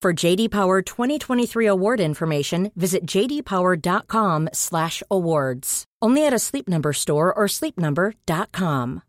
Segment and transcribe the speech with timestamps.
[0.00, 5.84] For JD Power 2023 award information, visit jdpower.com/awards.
[6.00, 9.02] Only at a Sleep Number store or sleepnumber.com.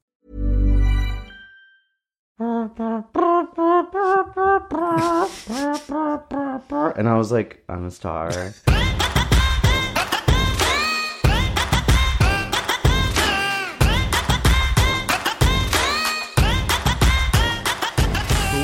[6.98, 8.56] And I was like, I'm a star.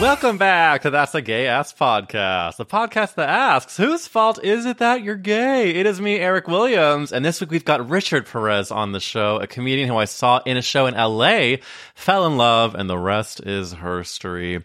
[0.02, 4.66] Welcome back to That's a Gay Ass Podcast, the podcast that asks, whose fault is
[4.66, 5.72] it that you're gay?
[5.72, 9.38] It is me, Eric Williams, and this week we've got Richard Perez on the show,
[9.38, 11.58] a comedian who I saw in a show in LA,
[11.96, 14.64] fell in love, and the rest is herstory.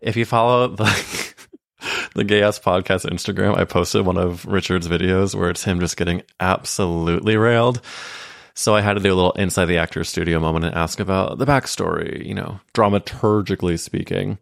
[0.00, 1.34] If you follow the
[2.14, 5.98] the Gay Ass Podcast Instagram, I posted one of Richard's videos where it's him just
[5.98, 7.82] getting absolutely railed.
[8.60, 11.38] So I had to do a little inside the actor's studio moment and ask about
[11.38, 14.36] the backstory, you know, dramaturgically speaking.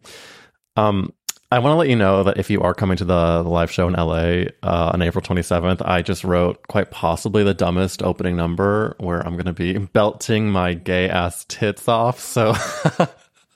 [0.75, 1.13] Um,
[1.53, 3.71] I want to let you know that if you are coming to the, the live
[3.71, 8.35] show in LA uh, on April 27th, I just wrote quite possibly the dumbest opening
[8.35, 12.19] number where I'm going to be belting my gay ass tits off.
[12.19, 12.53] So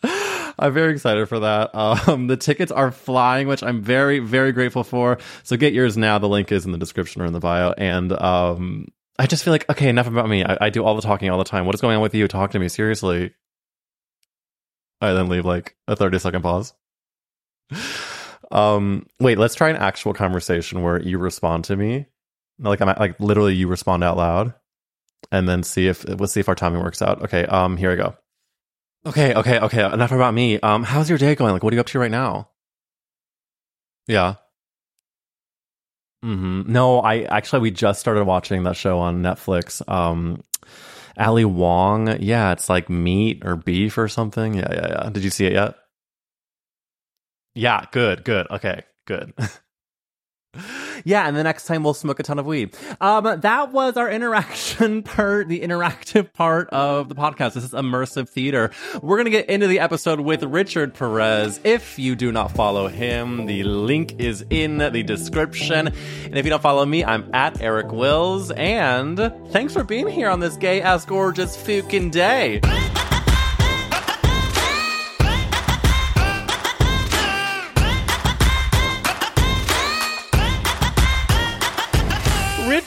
[0.57, 1.75] I'm very excited for that.
[1.75, 5.17] Um, the tickets are flying, which I'm very, very grateful for.
[5.43, 6.19] So get yours now.
[6.19, 7.73] The link is in the description or in the bio.
[7.73, 8.87] And um,
[9.19, 10.43] I just feel like, okay, enough about me.
[10.43, 11.65] I, I do all the talking all the time.
[11.65, 12.27] What is going on with you?
[12.27, 13.33] Talk to me seriously.
[15.01, 16.73] I then leave like a 30 second pause.
[18.51, 22.05] Um, wait, let's try an actual conversation where you respond to me.
[22.59, 24.53] Like I'm like literally you respond out loud
[25.31, 27.23] and then see if let's see if our timing works out.
[27.23, 28.15] Okay, um, here we go.
[29.07, 29.83] Okay, okay, okay.
[29.83, 30.59] Enough about me.
[30.59, 31.51] Um, how's your day going?
[31.51, 32.49] Like, what are you up to right now?
[34.07, 34.35] Yeah.
[36.23, 39.87] Hmm No, I actually we just started watching that show on Netflix.
[39.87, 40.41] Um,
[41.17, 42.19] Ali Wong.
[42.21, 44.55] Yeah, it's like meat or beef or something.
[44.55, 45.09] Yeah, yeah, yeah.
[45.11, 45.75] Did you see it yet?
[47.55, 48.47] Yeah, good, good.
[48.49, 49.33] Okay, good.
[51.03, 52.75] yeah, and the next time we'll smoke a ton of weed.
[53.01, 57.53] Um, that was our interaction part, the interactive part of the podcast.
[57.53, 58.71] This is immersive theater.
[59.01, 61.59] We're gonna get into the episode with Richard Perez.
[61.63, 65.87] If you do not follow him, the link is in the description.
[65.87, 68.51] And if you don't follow me, I'm at Eric Wills.
[68.51, 69.17] And
[69.49, 72.59] thanks for being here on this gay ass gorgeous fucking day.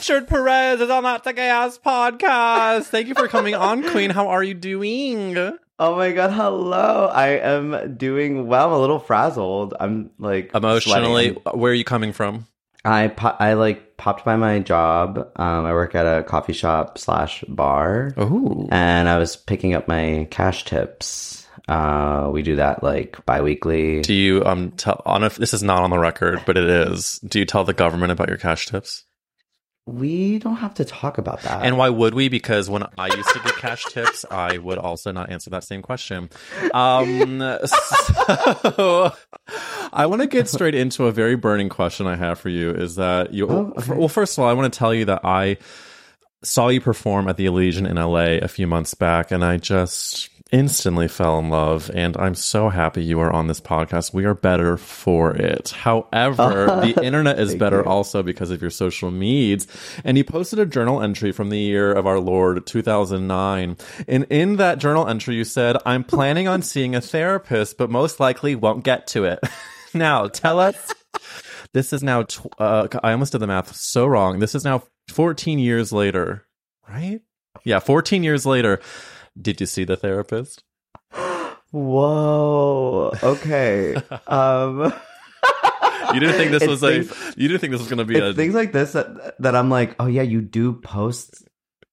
[0.08, 2.84] Richard Perez is on that Gay Ass podcast.
[2.84, 4.10] Thank you for coming on, Queen.
[4.10, 5.36] How are you doing?
[5.80, 7.06] oh my god, hello.
[7.12, 8.68] I am doing well.
[8.68, 9.74] I'm a little frazzled.
[9.80, 11.60] I'm like Emotionally, sweating.
[11.60, 12.46] where are you coming from?
[12.84, 15.18] I po- I like popped by my job.
[15.34, 19.88] Um, I work at a coffee shop slash bar, Oh, and I was picking up
[19.88, 21.48] my cash tips.
[21.66, 24.02] Uh, we do that like bi-weekly.
[24.02, 27.18] do you um tell on if this is not on the record, but it is?
[27.26, 29.02] Do you tell the government about your cash tips?
[29.86, 31.64] We don't have to talk about that.
[31.64, 32.28] And why would we?
[32.28, 35.80] Because when I used to get cash tips, I would also not answer that same
[35.80, 36.28] question.
[36.74, 39.12] Um, so
[39.92, 42.70] I want to get straight into a very burning question I have for you.
[42.70, 43.48] Is that you?
[43.48, 43.94] Oh, okay.
[43.94, 45.58] Well, first of all, I want to tell you that I
[46.42, 50.30] saw you perform at the Elysian in LA a few months back, and I just
[50.52, 51.90] instantly fell in love.
[51.94, 54.14] And I'm so happy you are on this podcast.
[54.14, 55.70] We are better for it.
[55.70, 57.84] However, the internet is better you.
[57.84, 59.66] also because of your social meds.
[60.04, 63.76] And you posted a journal entry from the year of our Lord 2009.
[64.06, 68.20] And in that journal entry, you said, I'm planning on seeing a therapist, but most
[68.20, 69.40] likely won't get to it.
[69.94, 70.92] now, tell us.
[71.72, 74.38] This is now, tw- uh, I almost did the math so wrong.
[74.38, 76.46] This is now 14 years later,
[76.88, 77.20] right?
[77.64, 78.80] Yeah, 14 years later.
[79.40, 80.64] Did you see the therapist?
[81.70, 83.12] Whoa.
[83.22, 83.94] Okay.
[84.26, 84.92] um
[86.14, 88.18] You didn't think this It's was things- You didn't think this was going to be
[88.18, 88.32] a.
[88.32, 91.42] Things like this that, that I'm like, oh yeah, you do post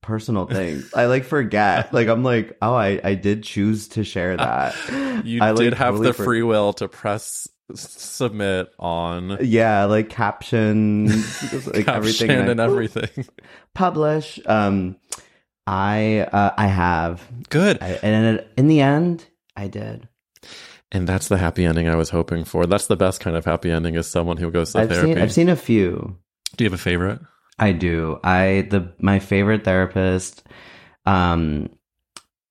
[0.01, 0.93] personal things.
[0.93, 1.91] I like forget.
[1.93, 4.75] Like I'm like, oh, I I did choose to share that.
[5.25, 9.85] you I, like, did have totally the for- free will to press submit on Yeah,
[9.85, 13.25] like caption, like caption everything, and I- everything.
[13.73, 14.39] publish.
[14.45, 14.97] Um,
[15.65, 17.77] I uh, I have, Good.
[17.81, 19.25] I, and in the end,
[19.55, 20.07] I did.
[20.91, 22.65] And that's the happy ending I was hoping for.
[22.67, 25.13] That's the best kind of happy ending is someone who goes to I've therapy.
[25.13, 26.17] seen I've seen a few.
[26.55, 27.19] Do you have a favorite?
[27.57, 28.19] I do.
[28.23, 30.43] I the my favorite therapist
[31.05, 31.69] um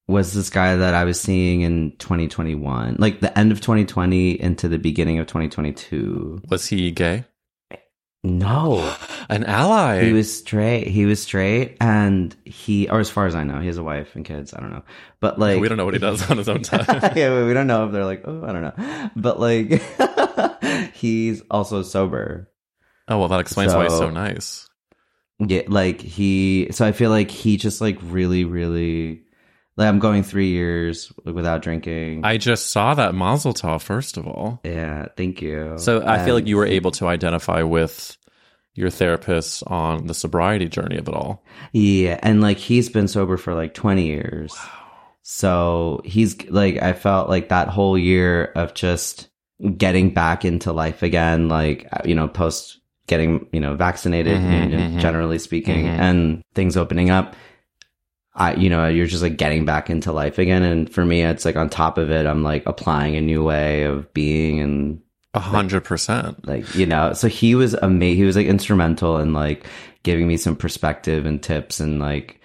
[0.08, 2.97] was this guy that I was seeing in 2021.
[2.99, 6.43] Like the end of 2020 into the beginning of 2022.
[6.49, 7.25] Was he gay?
[8.24, 8.94] No.
[9.28, 10.04] An ally.
[10.04, 10.86] He was straight.
[10.86, 14.14] He was straight and he or as far as I know, he has a wife
[14.14, 14.84] and kids, I don't know.
[15.20, 16.84] But like we don't know what he does on his own time.
[17.16, 19.82] yeah, we don't know if they're like, "Oh, I don't know." But like
[20.94, 22.48] he's also sober.
[23.08, 24.69] oh well, that explains why he's so So- nice.
[25.38, 26.69] Yeah, like he.
[26.70, 29.22] So I feel like he just like really, really.
[29.76, 32.24] Like I'm going three years without drinking.
[32.24, 33.80] I just saw that Mazel Tov.
[33.82, 35.74] First of all, yeah, thank you.
[35.78, 38.16] so I feel like you were able to identify with
[38.74, 41.42] your therapist on the sobriety journey of it all.
[41.72, 44.54] Yeah, and like he's been sober for like 20 years.
[45.22, 49.28] So he's like, I felt like that whole year of just
[49.76, 54.76] getting back into life again, like, you know, post getting, you know, vaccinated, Mhm, you
[54.76, 55.00] know, mhm.
[55.00, 55.98] generally speaking, Mhm.
[55.98, 57.36] and things opening up.
[58.34, 60.62] I, you know, you're just like getting back into life again.
[60.62, 63.84] And for me, it's like on top of it, I'm like applying a new way
[63.84, 65.00] of being and
[65.34, 66.46] A hundred percent.
[66.46, 69.67] like you know so he was amazing he was like instrumental in like
[70.02, 72.38] giving me some perspective and tips and like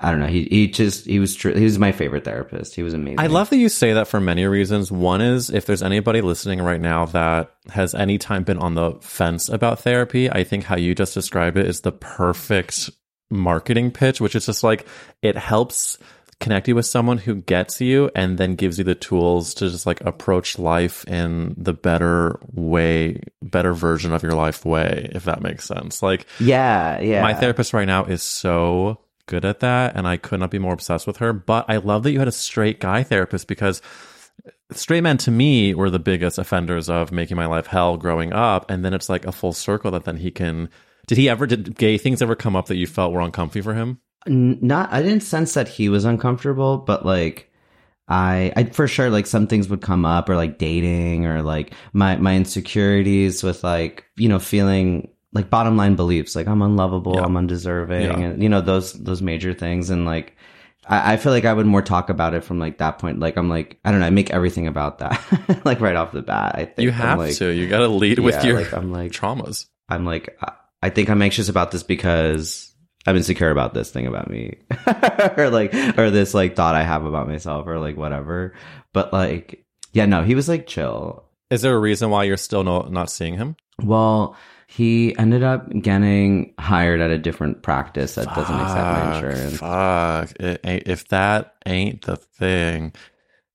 [0.00, 2.82] i don't know he he just he was tr- he was my favorite therapist he
[2.82, 4.90] was amazing I love that you say that for many reasons.
[4.90, 8.92] One is if there's anybody listening right now that has any time been on the
[9.00, 12.90] fence about therapy, I think how you just described it is the perfect
[13.30, 14.86] marketing pitch, which is just like
[15.22, 15.98] it helps
[16.40, 19.86] connect you with someone who gets you and then gives you the tools to just
[19.86, 25.42] like approach life in the better way, better version of your life way, if that
[25.42, 26.02] makes sense.
[26.02, 30.40] Like yeah yeah my therapist right now is so good at that, and I could
[30.40, 31.32] not be more obsessed with her.
[31.32, 33.80] But I love that you had a straight guy therapist because
[34.72, 38.68] straight men to me were the biggest offenders of making my life hell growing up.
[38.70, 40.68] And then it's like a full circle that then he can.
[41.08, 43.74] Did he ever, did gay things ever come up that you felt were uncomfy for
[43.74, 43.98] him?
[44.26, 47.50] N- not i didn't sense that he was uncomfortable but like
[48.08, 51.72] I, I for sure like some things would come up or like dating or like
[51.92, 57.14] my my insecurities with like you know feeling like bottom line beliefs like I'm unlovable
[57.14, 57.22] Yeah.
[57.24, 58.18] I'm undeserving Yeah.
[58.18, 60.36] and you know those those major things and like
[60.86, 63.36] I, I feel like I would more talk about it from like that point like
[63.36, 66.54] I'm like I don't know I make everything about that like right off the bat
[66.56, 67.50] I think You have like, to.
[67.50, 69.66] You got to lead with yeah, your like, I'm like traumas.
[69.88, 70.36] I'm like,
[70.82, 72.72] I- think I'm anxious about this because
[73.06, 74.58] I'm insecure about this thing about me,
[75.36, 78.54] or like, or this like thought I have about myself, or like whatever.
[78.92, 81.24] But like, yeah, no, he was like chill.
[81.50, 83.56] Is there a reason why you're still no, not seeing him?
[83.82, 84.36] Well,
[84.66, 89.58] he ended up getting hired at a different practice that doesn't accept my insurance.
[89.58, 90.40] Fuck.
[90.40, 92.92] It if that ain't the thing.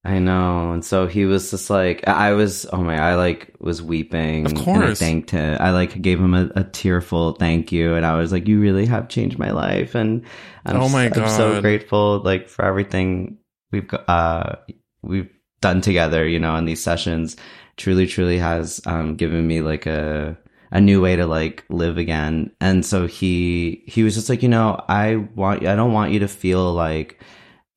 [0.05, 3.81] I know, and so he was just like, I was, oh my, I like was
[3.81, 4.45] weeping.
[4.45, 5.57] Of and I thanked him.
[5.61, 8.85] I like gave him a, a tearful thank you, and I was like, you really
[8.85, 10.25] have changed my life, and
[10.65, 13.37] I'm, Oh my s- I'm so grateful, like for everything
[13.71, 14.57] we've uh
[15.03, 15.29] we've
[15.61, 17.37] done together, you know, in these sessions.
[17.77, 20.37] Truly, truly has um given me like a
[20.71, 22.51] a new way to like live again.
[22.59, 26.19] And so he he was just like, you know, I want I don't want you
[26.19, 27.21] to feel like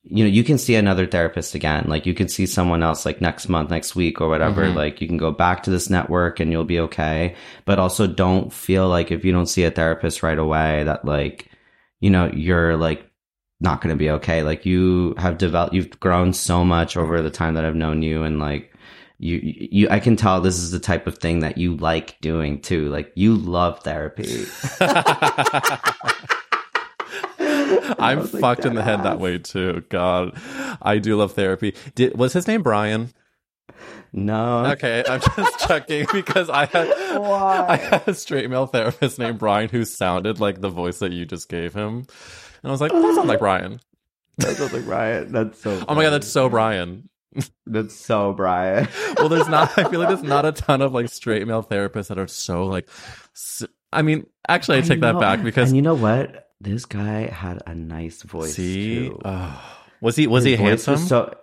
[0.09, 1.85] you know, you can see another therapist again.
[1.87, 4.63] Like you can see someone else like next month, next week or whatever.
[4.65, 4.75] Mhm.
[4.75, 7.35] Like you can go back to this network and you'll be okay.
[7.65, 11.49] But also don't feel like if you don't see a therapist right away that like,
[11.99, 13.09] you know, you're like
[13.59, 14.43] not going to be okay.
[14.43, 18.23] Like you have developed, you've grown so much over the time that I've known you
[18.23, 18.73] and like,
[19.19, 22.61] you, you, I can tell this is the type of thing that you like doing
[22.61, 22.87] too.
[22.89, 24.45] Like you love therapy.
[27.99, 29.83] I'm was like, fucked in the head that way too.
[29.89, 30.37] God,
[30.81, 31.75] I do love therapy.
[31.95, 33.11] Did was his name Brian?
[34.13, 34.65] No.
[34.65, 39.69] Okay, I'm just checking because I had I had a straight male therapist named Brian
[39.69, 42.05] who sounded like the voice that you just gave him, and
[42.63, 43.79] I was like, that sounds like Brian.
[44.39, 45.31] That sounds like Brian.
[45.31, 45.83] That's so.
[45.87, 47.09] Oh my god, that's so Brian.
[47.65, 48.87] That's so Brian.
[49.17, 49.75] Well, there's not.
[49.77, 52.65] I feel like there's not a ton of like straight male therapists that are so
[52.65, 52.87] like.
[53.91, 56.46] I mean, actually, I take that back because and you know what?
[56.59, 59.19] This guy had a nice voice see, too.
[59.23, 60.97] oh, was he was His he voice handsome?
[61.07, 61.33] so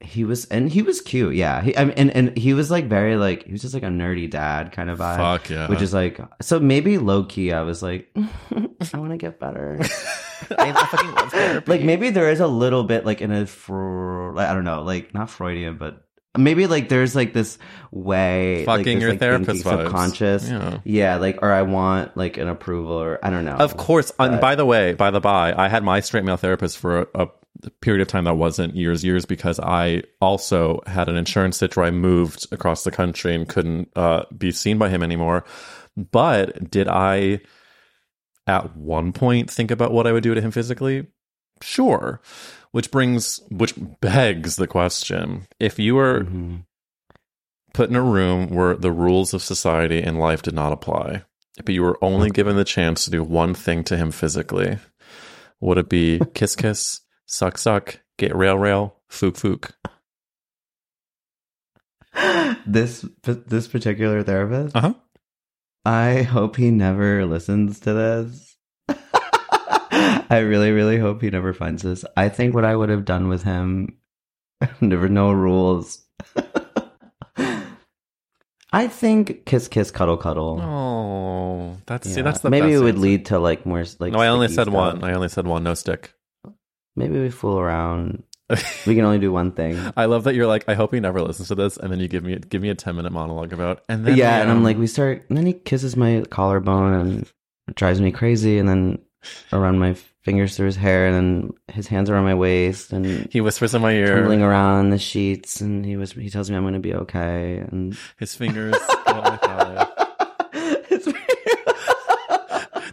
[0.00, 2.88] he was and he was cute yeah he I mean, and and he was like
[2.88, 5.66] very like he was just like a nerdy dad kind of vibe Fuck yeah.
[5.68, 9.78] which is like so maybe low key i was like i want to get better
[10.56, 11.70] I fucking love therapy.
[11.70, 14.82] like maybe there is a little bit like in a Fro- like, i don't know
[14.82, 17.58] like not freudian but maybe like there's like this
[17.90, 19.82] way like, Fucking this, your like, therapist vibes.
[19.84, 20.78] subconscious Yeah.
[20.84, 24.12] yeah like or i want like an approval or i don't know Of course.
[24.18, 27.06] And by the way, by the by, I had my straight male therapist for a,
[27.14, 27.28] a
[27.80, 31.86] period of time that wasn't years, years because I also had an insurance stitch where
[31.86, 35.44] I moved across the country and couldn't uh, be seen by him anymore.
[35.96, 37.40] But did I
[38.46, 41.06] at one point think about what I would do to him physically?
[41.60, 42.20] Sure.
[42.72, 46.64] Which brings, which begs the question if you were Mhm.
[47.74, 51.22] put in a room where the rules of society and life did not apply,
[51.64, 54.78] but you were only given the chance to do one thing to him physically,
[55.60, 59.72] would it be kiss kiss, suck suck, get rail rail, fook fook?
[62.66, 64.94] this this particular therapist Uh huh.
[65.84, 68.47] I hope he never listens to this.
[70.30, 72.04] I really, really hope he never finds this.
[72.16, 73.98] I think what I would have done with him,
[74.80, 76.02] never no rules.
[78.70, 80.60] I think kiss, kiss, cuddle, cuddle.
[80.60, 83.00] Oh, that's see, that's the maybe it would answer.
[83.00, 84.12] lead to like more like.
[84.12, 84.74] No, I only said stuff.
[84.74, 85.04] one.
[85.04, 85.62] I only said one.
[85.62, 86.12] No stick.
[86.96, 88.24] Maybe we fool around.
[88.86, 89.78] We can only do one thing.
[89.96, 90.64] I love that you're like.
[90.68, 92.74] I hope he never listens to this, and then you give me give me a
[92.74, 93.82] ten minute monologue about.
[93.88, 96.24] And then yeah, we, and I'm um, like, we start, and then he kisses my
[96.30, 97.32] collarbone and
[97.74, 98.98] drives me crazy, and then
[99.52, 103.40] around my fingers through his hair, and then his hands around my waist, and he
[103.40, 104.16] whispers in my ear.
[104.16, 107.58] tumbling around the sheets, and he was he tells me I'm going to be okay,
[107.58, 108.74] and His fingers.
[109.06, 109.86] go on my thigh.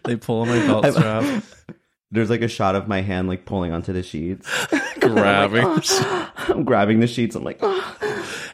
[0.05, 1.43] They pull on my belt strap,
[2.11, 4.47] There's like a shot of my hand like pulling onto the sheets,
[4.99, 5.65] grabbing.
[6.47, 7.35] I'm, grabbing the sheets.
[7.35, 7.59] I'm like.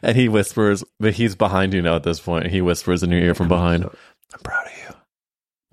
[0.02, 2.46] And he whispers, but he's behind you now at this point.
[2.46, 4.81] He whispers in your ear from behind, I'm proud of you.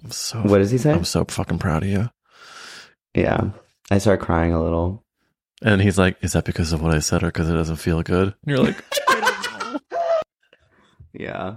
[0.03, 0.91] I'm so what does he say?
[0.93, 2.09] I'm so fucking proud of you.
[3.13, 3.51] Yeah,
[3.91, 5.03] I start crying a little.
[5.61, 8.01] And he's like, Is that because of what I said or because it doesn't feel
[8.01, 8.33] good?
[8.45, 8.83] And you're like,
[11.13, 11.55] Yeah.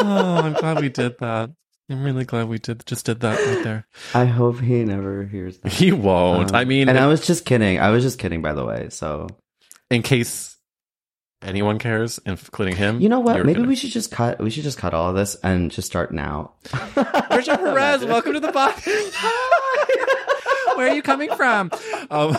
[0.00, 1.50] Oh, I'm glad we did that.
[1.90, 3.86] I'm really glad we did just did that right there.
[4.14, 5.72] I hope he never hears that.
[5.72, 6.50] He won't.
[6.50, 7.80] Um, I mean, and I was just kidding.
[7.80, 8.88] I was just kidding, by the way.
[8.90, 9.26] So
[9.90, 10.57] in case
[11.42, 13.00] anyone cares, including him.
[13.00, 13.36] you know what?
[13.38, 13.66] Maybe kidding.
[13.68, 14.40] we should just cut.
[14.40, 16.52] We should just cut all of this and just start now.
[17.30, 19.14] Richard Perez, welcome to the podcast.
[20.76, 21.70] Where are you coming from?
[22.10, 22.36] Um,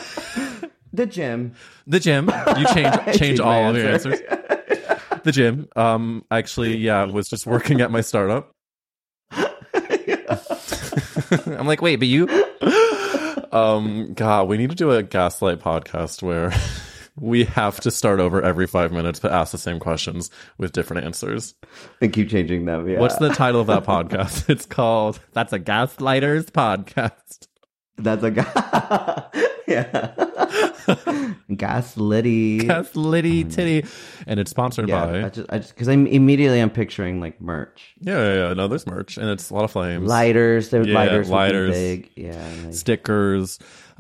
[0.94, 1.54] The gym.
[1.88, 2.32] the gym.
[2.58, 4.20] You change change all my of your answers.
[5.24, 5.68] The gym.
[5.76, 8.52] Um, actually, yeah, was just working at my startup.
[11.46, 12.28] I'm like, wait, but you.
[13.52, 16.52] Um, God, we need to do a gaslight podcast where
[17.20, 21.06] we have to start over every five minutes but ask the same questions with different
[21.06, 21.56] answers.
[22.02, 22.88] and keep changing them.
[22.88, 23.00] Yeah.
[23.00, 24.50] What's the title of that podcast?
[24.50, 27.48] It's called That's a Gaslighters Podcast.
[27.98, 29.26] That's a guy.
[29.68, 31.34] yeah.
[31.56, 32.62] Gas Liddy.
[32.62, 33.86] Gaslitty Titty.
[34.26, 35.06] And it's sponsored Yeah.
[35.06, 35.24] by.
[35.26, 38.54] I just, I just, because I'm immediately I'm picturing like merch, Yeah, yeah, yeah.
[38.54, 40.08] No, there's merch and it's a lot of flames.
[40.08, 40.70] lighters.
[40.70, 41.72] The Yeah, lighters, lighters.
[41.76, 42.10] big.
[42.16, 42.50] Yeah.
[42.64, 43.60] like- stickers.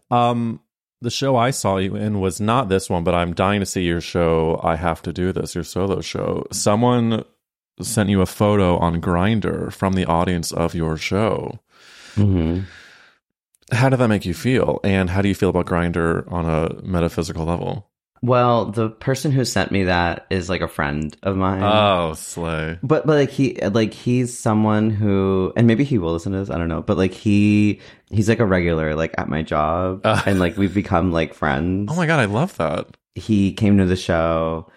[0.09, 0.61] Um,
[1.01, 3.83] the show I saw you in was not this one, but I'm dying to see
[3.83, 4.59] your show.
[4.63, 6.45] I have to do this, your solo show.
[6.51, 7.23] Someone
[7.81, 11.59] sent you a photo on Grindr from the audience of your show.
[12.15, 12.65] Mhm.
[13.71, 14.79] How did that make you feel?
[14.83, 17.88] And how do you feel about Grindr on a metaphysical level?
[18.21, 21.63] Well, the person who sent me that is like a friend of mine.
[21.63, 22.77] Oh, slay.
[22.83, 26.49] But but like he like he's someone who and maybe he will listen to this
[26.49, 30.21] I don't know but like he he's like a regular like at my job Uh.
[30.25, 31.89] and like we've become like friends.
[31.91, 32.87] Oh my god, I love that.
[33.15, 34.69] He came to the show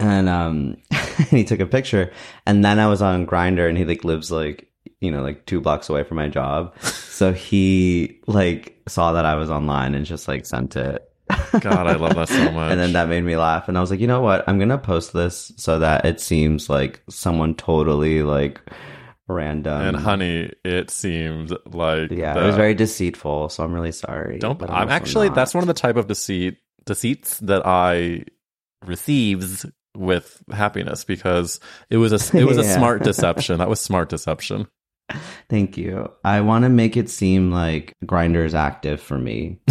[0.00, 2.12] and um and he took a picture
[2.46, 4.66] and then I was on Grindr and he like lives like
[5.00, 9.34] you know like two blocks away from my job so he like saw that I
[9.36, 11.06] was online and just like sent it.
[11.60, 12.70] God, I love that so much.
[12.72, 13.68] And then that made me laugh.
[13.68, 14.48] And I was like, you know what?
[14.48, 18.60] I'm going to post this so that it seems like someone totally like
[19.28, 19.80] random.
[19.80, 23.48] and honey, it seemed like yeah, the- it was very deceitful.
[23.48, 24.38] So I'm really sorry.
[24.38, 24.58] Don't.
[24.58, 25.34] but I'm also actually not.
[25.36, 28.24] that's one of the type of deceit deceits that I
[28.86, 29.66] receives
[29.96, 33.58] with happiness because it was a it was a smart deception.
[33.58, 34.66] That was smart deception.
[35.48, 36.10] Thank you.
[36.24, 39.58] I want to make it seem like Grindr is active for me.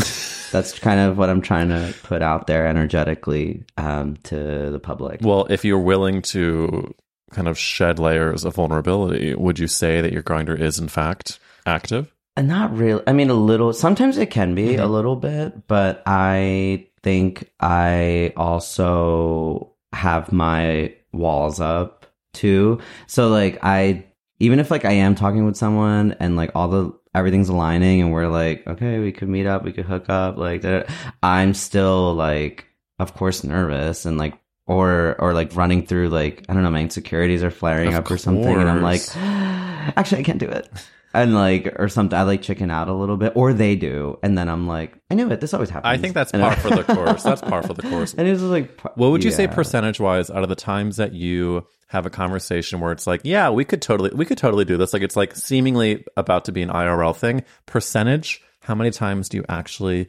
[0.52, 5.20] That's kind of what I'm trying to put out there energetically um, to the public.
[5.22, 6.94] Well, if you're willing to
[7.32, 11.40] kind of shed layers of vulnerability, would you say that your grindr is in fact
[11.66, 12.12] active?
[12.36, 13.04] And not really.
[13.06, 13.74] I mean, a little.
[13.74, 14.82] Sometimes it can be Mm-hmm.
[14.84, 22.80] a little bit, but I think I also have my walls up too.
[23.08, 24.06] So like I
[24.40, 28.12] even if like I am talking with someone and like all the everything's aligning and
[28.12, 30.90] we're like, okay, we could meet up, we could hook up, like that.
[31.24, 32.66] I'm still like,
[33.00, 34.36] of course, nervous and like,
[34.68, 38.12] or or like running through like I don't know, my insecurities are flaring Of up
[38.12, 40.70] or something, and I'm like, actually, I can't do it.
[41.14, 44.38] And like, or something, I like chicken out a little bit, or they do, and
[44.38, 45.42] then I'm like, I knew it.
[45.42, 45.90] This always happens.
[45.90, 47.24] I think that's And par I- for the course.
[47.24, 48.14] That's par for the course.
[48.14, 51.14] And it was like, What would you say percentage wise out of the times that
[51.14, 54.78] you have a conversation where it's like, yeah, we could totally we could totally do
[54.78, 54.94] this.
[54.94, 57.44] Like it's like seemingly about to be an IRL thing.
[57.66, 60.08] Percentage, how many times do you actually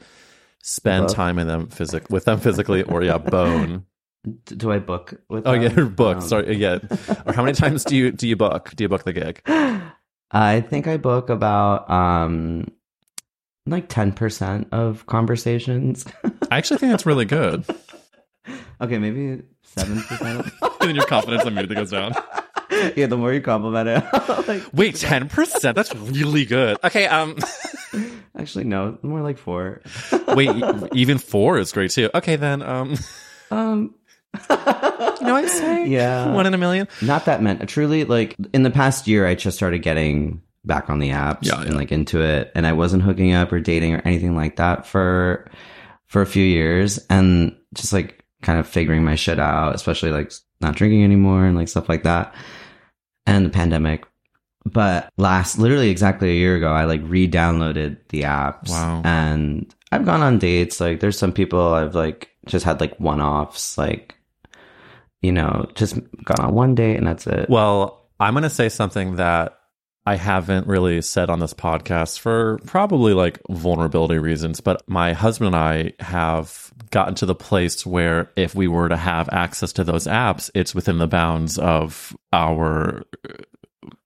[0.63, 3.87] spend time in them physic with them physically or yeah, bone?
[4.45, 5.47] Do I book with?
[5.47, 6.17] Oh yeah, book.
[6.19, 6.81] Um, Sorry, yeah.
[7.25, 8.71] Or how many times do you do you book?
[8.77, 9.41] Do you book the gig?
[10.33, 12.69] I think I book about um
[13.67, 16.05] like ten percent of conversations.
[16.51, 17.65] I actually think that's really good.
[18.81, 20.45] okay, maybe seven percent.
[20.63, 22.15] and then your confidence immediately goes down.
[22.97, 25.75] yeah, the more you compliment it, like Wait, ten percent?
[25.77, 26.79] That's really good.
[26.85, 27.37] Okay, um,
[28.37, 29.83] actually no, more like four.
[30.29, 30.51] wait,
[30.95, 32.09] even four is great too.
[32.15, 32.97] Okay, then, um,
[33.51, 33.95] Um,
[34.35, 35.91] you know what I'm saying?
[35.91, 36.33] Yeah.
[36.33, 36.89] one in a million.
[37.03, 40.99] not that meant truly like in the past year i just started getting back on
[40.99, 41.67] the apps Yeah, yeah.
[41.67, 44.87] and like into it and i wasn't hooking up or dating or anything like that
[44.87, 45.51] for
[46.07, 50.33] for a few years and just like kind of figuring my shit out especially like
[50.61, 52.35] not drinking anymore and like stuff like that
[53.27, 54.05] and the pandemic
[54.65, 59.01] but last literally exactly a year ago i like re-downloaded the apps Wow.
[59.05, 63.77] and i've gone on dates like there's some people i've like just had like one-offs
[63.79, 64.15] like
[65.23, 67.49] you know, just gone on one date and that's it.
[67.49, 69.59] Well, I'm going to say something that
[70.07, 75.55] I haven't really said on this podcast for probably like vulnerability reasons, but my husband
[75.55, 79.85] and I have gotten to the place where if we were to have access to
[79.85, 83.03] those apps, it's within the bounds of our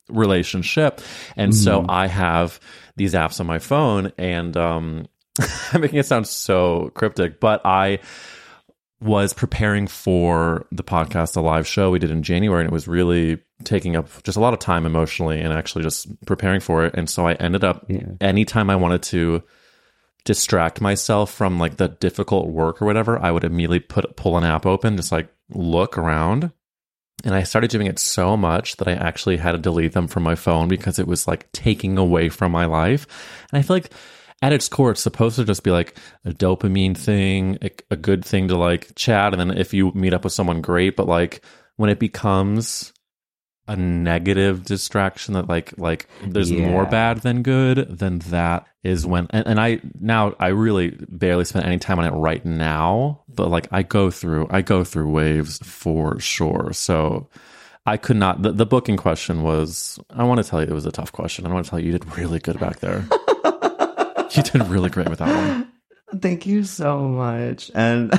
[0.09, 1.01] relationship.
[1.37, 2.61] And so I have
[2.97, 5.07] these apps on my phone and um
[5.73, 7.99] I'm making it sound so cryptic, but I
[9.05, 12.89] was preparing for the podcast, a live show we did in January, and it was
[12.89, 16.95] really taking up just a lot of time emotionally and actually just preparing for it.
[16.97, 18.07] And so I ended up, Yeah.
[18.21, 19.43] anytime I wanted to
[20.25, 24.45] distract myself from like the difficult work or whatever, I would immediately put pull an
[24.45, 26.51] app open, just like look around.
[27.25, 30.23] And I started doing it so much that I actually had to delete them from
[30.23, 33.07] my phone because it was like taking away from my life.
[33.53, 33.91] And I feel like
[34.45, 38.25] at its core, it's supposed to just be like a dopamine thing, a, a good
[38.25, 39.33] thing to like chat.
[39.33, 40.97] And then if you meet up with someone, great.
[40.97, 41.43] But like
[41.77, 42.93] when it becomes
[43.67, 46.67] a negative distraction that like like there's Yeah.
[46.67, 51.47] more bad than good then that is when and, and i now i really barely
[51.47, 55.09] spend any time on it right now but like i go through i go through
[55.09, 57.31] waves for sure so
[57.87, 60.85] i could not the, the booking question was i want to tell you it was
[60.85, 63.03] a tough question i want to tell you you did really good back there
[64.37, 65.71] you did really great with that one
[66.21, 67.73] Thank you so much.
[67.75, 68.13] And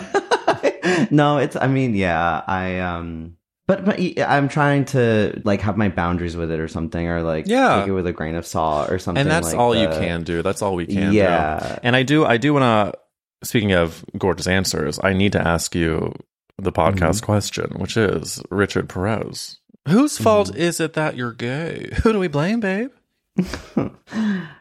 [1.12, 5.90] no, it's I mean, yeah, I um but, but I'm trying to like have my
[5.90, 7.80] boundaries with it or something or like Yeah.
[7.80, 10.24] take it with a grain of salt or something and that's like all you can
[10.24, 11.60] do that's all we can Yeah.
[11.76, 15.42] do and i do i do want to speaking of gorgeous answers i need to
[15.48, 16.14] ask you
[16.60, 17.26] the podcast Mm-hmm.
[17.26, 20.58] question which is richard perez whose fault Mm-hmm.
[20.62, 22.92] is it that you're gay who do we blame babe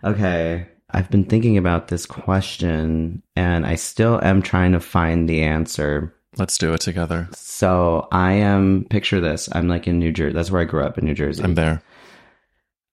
[0.05, 0.69] Okay.
[0.95, 6.15] I've been thinking about this question and I still am trying to find the answer.
[6.39, 9.49] let's do it together So I am picture this.
[9.53, 10.35] I'm like in New Jersey.
[10.35, 11.43] That's where I grew up in New Jersey.
[11.43, 11.83] i'm there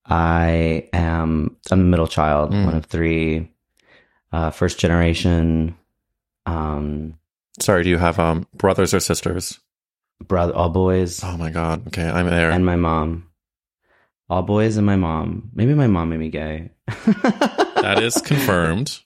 [0.06, 2.66] I am I'm a middle child, Mm.
[2.66, 3.50] one of three,
[4.34, 5.76] uh, first generation,
[6.46, 7.16] um,
[7.60, 9.60] sorry do you have um brothers or sisters
[10.24, 13.28] brother, all boys, oh my god okay i'm there and my mom.
[14.32, 15.50] All boys and my mom.
[15.54, 16.72] Maybe my mom made me gay.
[16.88, 19.00] that is confirmed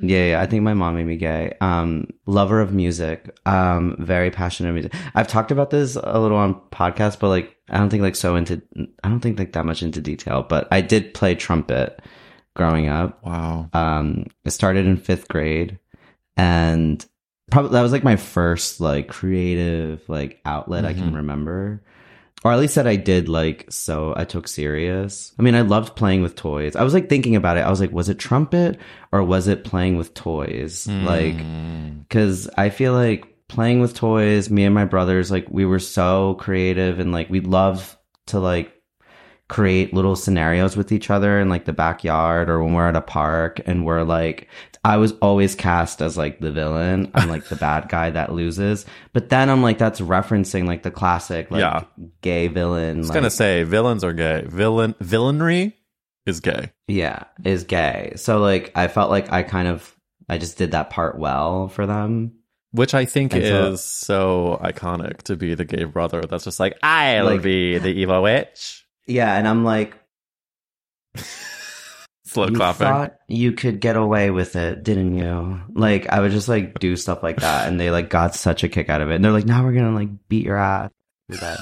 [0.00, 1.54] Yeah, yeah, I think my mom made me gay.
[1.60, 3.36] Um, lover of music.
[3.46, 4.94] Um, very passionate music.
[5.14, 8.36] I've talked about this a little on podcast, but like I don't think like so
[8.36, 8.62] into
[9.02, 10.44] I don't think like that much into detail.
[10.48, 12.00] But I did play trumpet
[12.54, 13.24] growing up.
[13.24, 15.78] wow Um, it started in fifth grade,
[16.36, 17.04] and
[17.50, 21.16] probably that was like my first like creative like outlet I can Mhm.
[21.16, 21.82] remember,
[22.44, 25.32] or at least that I did like so I took serious.
[25.38, 26.74] I mean, I loved playing with toys.
[26.76, 27.60] I was like thinking about it.
[27.66, 28.78] I was like, was it trumpet
[29.12, 30.86] or was it playing with toys?
[30.88, 32.06] Like, Mm.
[32.08, 36.34] because I feel like playing with toys, me and my brothers, like we were so
[36.34, 38.72] creative and like we love to like
[39.50, 43.02] create little scenarios with each other in like the backyard or when we're at a
[43.02, 44.48] park and we're like
[44.82, 47.10] I was always cast as like the villain.
[47.12, 48.86] I'm like the bad guy that loses.
[49.12, 51.84] But then I'm like that's referencing like the classic like Yeah.
[52.22, 52.96] gay villain.
[52.96, 54.44] I was like, gonna say villains are gay.
[54.46, 55.74] Villain villainry
[56.24, 56.70] is gay.
[56.88, 58.12] yeah, is gay.
[58.16, 59.94] So like I felt like I kind of
[60.28, 62.32] I just did that part well for them.
[62.72, 66.60] Which I think And so- is so iconic to be the gay brother that's just
[66.60, 68.86] like, I'll Like- be the evil witch.
[69.10, 69.96] Yeah, and I'm like
[72.24, 72.86] Slow you clapping.
[72.86, 75.60] thought you could get away with it, didn't you?
[75.72, 78.68] Like I would just like do stuff like that, and they like got such a
[78.68, 79.16] kick out of it.
[79.16, 80.90] And they're like, "Now we're gonna like beat your ass."
[81.28, 81.58] Do that.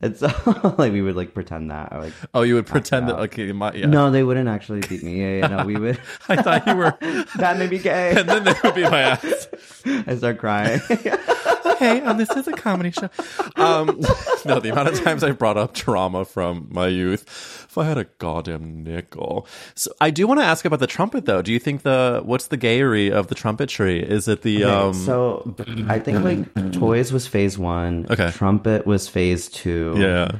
[0.00, 0.28] And so
[0.78, 1.92] like we would like pretend that.
[1.92, 3.86] Or, like oh, you would pretend that okay, my, yeah.
[3.86, 5.20] no, they wouldn't actually beat me.
[5.20, 6.00] Yeah, yeah, no, we would.
[6.28, 6.96] I thought you were
[7.36, 8.14] that made me gay.
[8.16, 9.48] and then they would be my ass.
[9.84, 10.80] I start crying.
[11.78, 13.08] Hey, um, this is a comedy show.
[13.56, 14.00] Um,
[14.44, 17.22] no, the amount of times I brought up trauma from my youth.
[17.68, 19.46] If I had a goddamn nickel.
[19.74, 21.42] So I do want to ask about the trumpet, though.
[21.42, 24.00] Do you think the what's the gayery of the trumpetry?
[24.02, 24.94] Is it the um?
[24.94, 25.54] so
[25.88, 28.06] I think like toys was phase one.
[28.10, 28.30] Okay.
[28.32, 29.94] Trumpet was phase two.
[29.98, 30.38] yeah,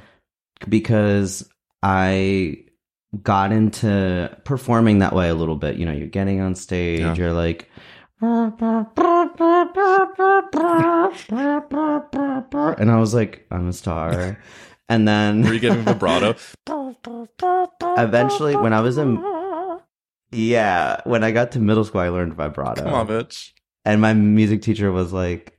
[0.68, 1.48] because
[1.83, 2.64] I
[3.22, 5.77] got into performing that way a little bit.
[5.77, 7.14] You know, you're getting on stage, Yeah.
[7.14, 7.70] you're like,
[8.20, 8.50] and
[12.90, 14.38] I was like, I'm a star.
[14.88, 16.35] And then were you giving vibrato?
[17.96, 19.22] eventually, when I was in,
[20.33, 22.83] yeah, when I got to middle school, I learned vibrato.
[22.83, 23.52] Come on, bitch.
[23.85, 25.59] And my music teacher was like,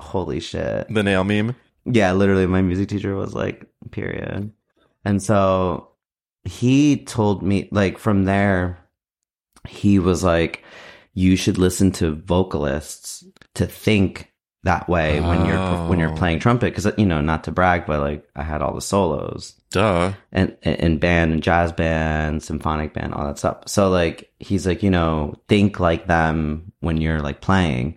[0.00, 0.86] holy shit.
[0.92, 1.56] The nail meme.
[1.84, 4.52] Yeah, literally, my music teacher was like, period.
[5.04, 5.88] And so
[6.44, 8.78] he told me, like, from there,
[9.66, 10.62] he was like,
[11.14, 14.32] you should listen to vocalists to think
[14.64, 16.16] that way when you're when you're Oh.
[16.16, 19.54] playing trumpet because you know not to brag but like I had all the solos
[19.70, 20.12] Duh.
[20.32, 23.62] and and band and jazz band, symphonic band, all that stuff.
[23.66, 27.96] So like he's like, you know, think like them when you're like playing.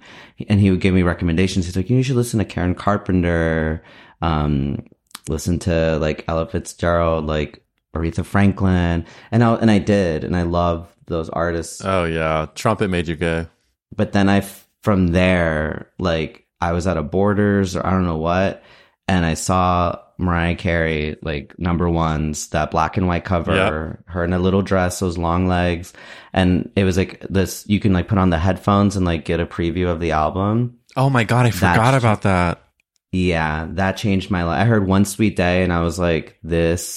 [0.50, 1.66] And he would give me recommendations.
[1.66, 3.84] He's like, you should listen to Karen Carpenter,
[4.22, 4.86] um,
[5.30, 7.64] listen to like Ella Fitzgerald, like
[7.96, 9.06] Aretha Franklin.
[9.32, 11.82] And I and I did, and I love those artists.
[11.84, 13.48] Oh yeah, trumpet made you gay.
[13.96, 14.42] But then I
[14.82, 18.64] from there, like I was at a Borders or I don't know what,
[19.08, 24.14] and I saw Mariah Carey like number ones, that black and white cover, Yep.
[24.14, 25.94] her in a little dress, those long legs,
[26.34, 27.66] and it was like this.
[27.68, 30.78] You can like put on the headphones and like get a preview of the album.
[30.96, 32.62] Oh my god, I forgot about that.
[33.12, 34.62] Yeah, that changed my life.
[34.62, 36.94] I heard One Sweet Day, and I was like, this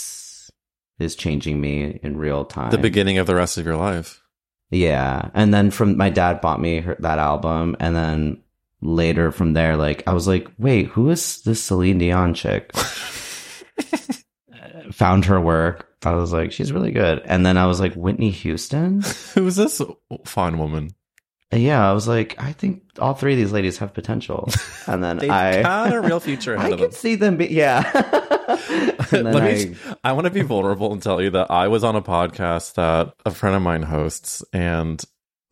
[0.99, 2.71] is changing me in real time.
[2.71, 4.23] The beginning of the rest of your life.
[4.71, 5.31] Yeah.
[5.35, 7.77] And then from my dad bought me her, that album.
[7.81, 8.43] And then
[8.81, 12.73] later from there, like, I was like, wait, who is this Celine Dion chick?
[14.53, 15.89] Uh, found her work.
[16.05, 17.21] I was like, she's really good.
[17.25, 19.03] And then I was like, Whitney Houston?
[19.35, 19.81] Who's this
[20.25, 20.91] fine woman?
[21.53, 24.49] Uh, yeah, I was like, I think all three of these ladies have potential.
[24.87, 25.63] And then I.
[25.63, 26.89] got a real future ahead I of them.
[26.91, 27.83] could see them be, yeah.
[29.23, 29.77] Let I, me.
[30.03, 33.15] I want to be vulnerable and tell you that I was on a podcast that
[33.25, 35.03] a friend of mine hosts, and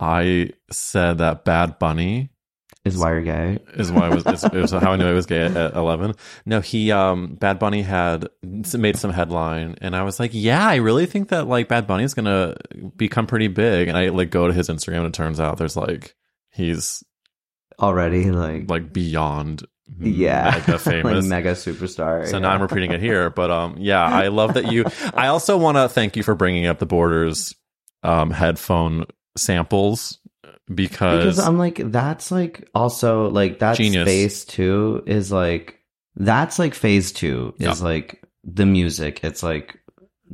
[0.01, 2.31] I said that Bad Bunny
[2.85, 3.59] is why you're gay.
[3.75, 4.27] is why I was.
[4.27, 6.14] Is, is how I knew I was gay at, at eleven.
[6.44, 10.77] No, he um Bad Bunny had made some headline, and I was like, yeah, I
[10.77, 12.57] really think that like Bad Bunny is gonna
[12.96, 13.88] become pretty big.
[13.88, 16.16] And I like go to his Instagram, and it turns out there's like
[16.51, 17.05] he's
[17.83, 19.64] Already, like, like beyond
[20.01, 20.51] yeah.
[20.66, 21.25] mega famous.
[21.25, 22.27] like mega superstar.
[22.27, 22.42] So yeah.
[22.42, 24.85] now I'm repeating it here, but um, yeah, I love that you.
[25.14, 27.55] I also want to thank you for bringing up the Borders
[28.03, 29.05] um, headphone
[29.37, 30.18] samples
[30.73, 34.05] because, because I'm like that's like also like that's Genius.
[34.07, 35.79] phase two is like
[36.16, 37.87] that's like phase two is Yeah.
[37.87, 39.25] like the music.
[39.25, 39.79] It's like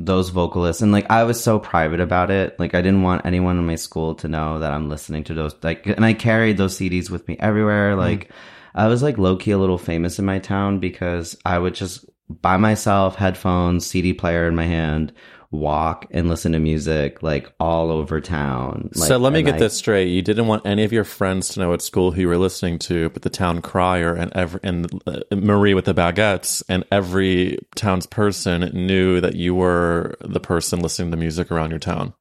[0.00, 2.58] those vocalists and like I was so private about it.
[2.58, 5.56] Like I didn't want anyone in my school to know that I'm listening to those
[5.62, 7.90] like and I carried those CDs with me everywhere.
[7.90, 8.00] Mm-hmm.
[8.00, 8.30] Like
[8.76, 12.04] I was like low key a little famous in my town because I would just
[12.28, 15.12] by myself, headphones, CD player in my hand,
[15.50, 18.90] walk and listen to music like all over town.
[18.94, 20.08] Like, so let me get I- this straight.
[20.08, 22.78] You didn't want any of your friends to know at school who you were listening
[22.80, 27.58] to, but the town crier and every, and uh, Marie with the baguettes and every
[27.76, 32.12] townsperson knew that you were the person listening to music around your town,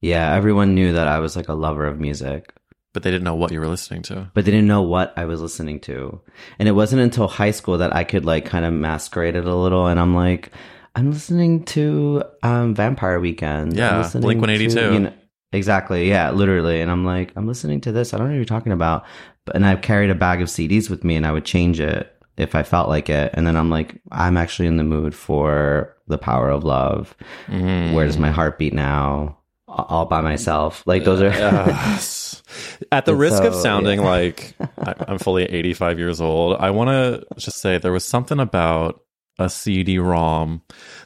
[0.00, 2.52] Yeah, everyone knew that I was like a lover of music,
[2.92, 4.30] but they didn't know what you were listening to.
[4.34, 6.20] but they didn't know what I was listening to.
[6.58, 9.54] And it wasn't until high school that I could like kind of masquerade it a
[9.54, 9.86] little.
[9.86, 10.50] And I'm like,
[10.96, 13.72] I'm listening to um, Vampire Weekend.
[13.72, 14.74] I'm Yeah, Blink 182.
[14.74, 15.12] to, you know-
[15.52, 16.08] exactly.
[16.08, 16.80] Yeah, literally.
[16.80, 18.14] And I'm like, I'm listening to this.
[18.14, 19.04] I don't know what you're talking about.
[19.44, 22.12] But and I've carried a bag of CDs with me, and I would change it
[22.36, 23.30] if I felt like it.
[23.34, 27.14] And then I'm like, I'm actually in the mood for the power of love.
[27.46, 27.94] Mm.
[27.94, 29.38] Where's my heartbeat now?
[29.68, 30.82] All by myself.
[30.86, 31.30] Like those are.
[32.92, 34.06] At the risk of sounding yeah.
[34.06, 38.38] like I, I'm fully 85 years old, I want to just say there was something
[38.38, 39.02] about
[39.38, 40.62] a CD-ROM.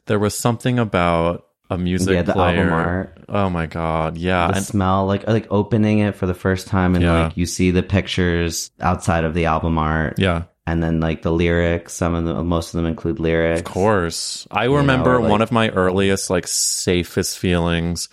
[0.07, 2.59] There was something about a music Yeah, the player.
[2.62, 3.19] album art.
[3.29, 4.49] Oh my god, yeah.
[4.49, 7.25] the And smell, like like opening it for the first time, and Yeah.
[7.25, 11.31] like you see the pictures outside of the album art, yeah, and then like the
[11.31, 11.93] lyrics.
[11.93, 13.61] Some of them, most of them include lyrics.
[13.61, 14.49] of course.
[14.51, 18.09] I remember or, like- one of my earliest, like, safest feelings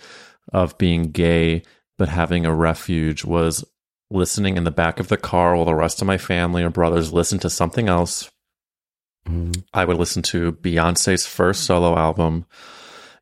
[0.52, 1.62] of being gay,
[1.98, 3.64] but having a refuge was
[4.10, 7.12] listening in the back of the car while the rest of my family or brothers
[7.12, 8.30] listened to something else
[9.74, 12.46] I would listen to Beyonce's first solo album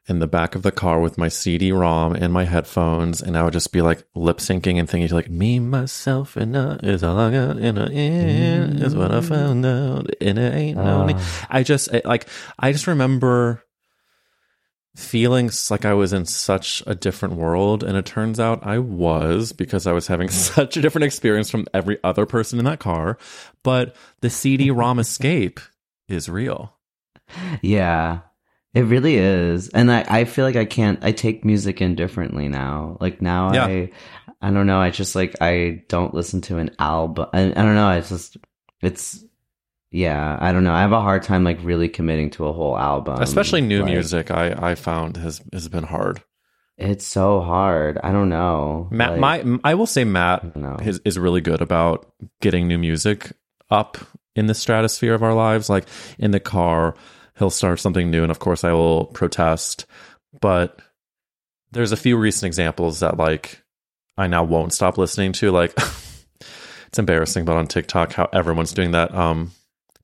[0.09, 3.43] in the back of the car with my CD ROM and my headphones, and I
[3.43, 7.19] would just be like lip syncing and thinking like me, myself, and I is all
[7.19, 11.17] I got in a in is what I found out, and it ain't no need.
[11.19, 11.47] Ah.
[11.51, 13.65] I just it, like I just remember
[14.95, 19.53] feeling like I was in such a different world, and it turns out I was
[19.53, 23.19] because I was having such a different experience from every other person in that car.
[23.65, 25.59] But the CD ROM escape
[26.09, 26.73] is real.
[27.63, 28.21] Yeah,
[28.75, 29.69] it really is.
[29.71, 32.99] And I, I feel like I can't, I take music in differently now.
[33.01, 33.67] Like now Yeah.
[33.67, 33.91] I,
[34.41, 34.79] I don't know.
[34.79, 37.27] I just like, I don't listen to an album.
[37.33, 37.91] I, I don't know.
[37.91, 38.37] It's just,
[38.83, 39.25] it's,
[39.91, 40.75] yeah, I don't know.
[40.75, 43.23] I have a hard time like really committing to a whole album.
[43.23, 46.23] Especially new Like, music, I, I found has has been hard.
[46.77, 47.99] It's so hard.
[48.03, 48.89] I don't know.
[48.91, 52.77] Matt, Like, my I will say Matt I is is really good about getting new
[52.79, 53.33] music
[53.71, 53.97] up
[54.37, 55.69] in the stratosphere of our lives.
[55.69, 55.87] Like
[56.19, 56.95] in the car,
[57.39, 59.87] he'll start something new, and of course, I will protest.
[60.41, 60.79] But
[61.73, 63.63] there's a few recent examples that like
[64.17, 65.51] I now won't stop listening to.
[65.51, 65.73] Like
[66.87, 69.13] it's embarrassing, but on TikTok, how everyone's doing that.
[69.15, 69.51] Um,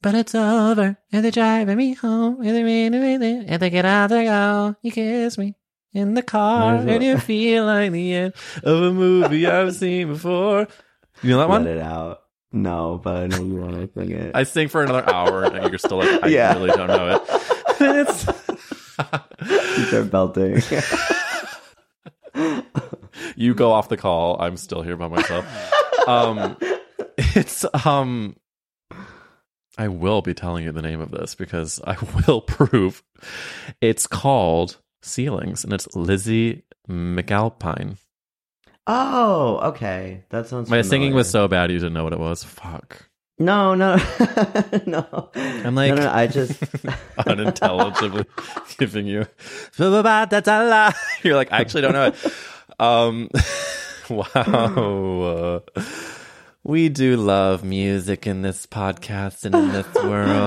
[0.00, 3.84] but it's over, and they're driving me home, and they mean it, and they get
[3.84, 5.54] out, they go, you kiss me.
[5.94, 8.32] In the car, and you feel like the end
[8.64, 10.66] of a movie I've seen before.
[11.22, 11.66] You know that Let one?
[11.66, 12.22] it out.
[12.52, 14.32] No, but I know you want to sing it.
[14.34, 16.52] I sing for another hour, and you're still like, I Yeah.
[16.54, 17.22] really don't know it.
[17.80, 18.26] it's
[19.78, 20.62] you start belting.
[23.36, 24.40] you go off the call.
[24.40, 25.46] I'm still here by myself.
[26.08, 26.56] Um,
[27.16, 28.36] it's um,
[29.78, 33.02] I will be telling you the name of this because I will prove
[33.80, 37.96] it's called Ceilings, and it's Lizzie McAlpine.
[38.86, 40.24] Oh, okay.
[40.30, 40.68] That sounds.
[40.70, 42.44] My singing was so bad you didn't know what it was.
[42.44, 43.08] Fuck.
[43.38, 43.96] No, no,
[44.86, 45.30] no.
[45.34, 46.10] I'm like- no, no.
[46.12, 46.62] I just.
[47.26, 48.24] unintelligibly
[48.78, 49.26] giving you
[51.22, 52.32] you're like i actually don't know it
[52.80, 53.28] um
[54.10, 55.82] wow uh,
[56.64, 60.46] we do love music in this podcast and in this world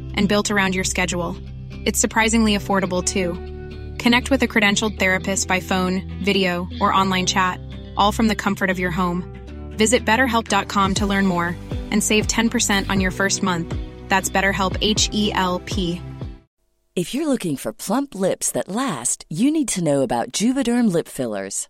[0.15, 1.35] and built around your schedule.
[1.85, 3.33] It's surprisingly affordable too.
[3.97, 7.59] Connect with a credentialed therapist by phone, video, or online chat,
[7.97, 9.23] all from the comfort of your home.
[9.77, 11.55] Visit betterhelp.com to learn more
[11.91, 13.75] and save 10% on your first month.
[14.09, 16.01] That's BetterHelp H E L P.
[16.93, 21.07] If you're looking for plump lips that last, you need to know about Juvederm lip
[21.07, 21.69] fillers.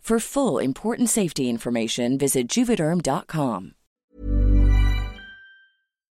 [0.01, 3.75] For full important safety information, visit juvederm.com.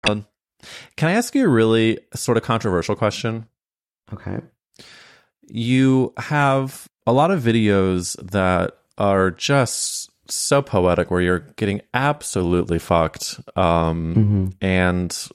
[0.09, 0.25] Um,
[0.95, 3.45] Can I ask you a really sort of controversial question?
[4.13, 4.39] Okay.
[5.47, 12.79] You have a lot of videos that are just so poetic where you're getting absolutely
[12.79, 13.39] fucked.
[13.57, 14.53] Um, Mhm.
[14.61, 15.27] And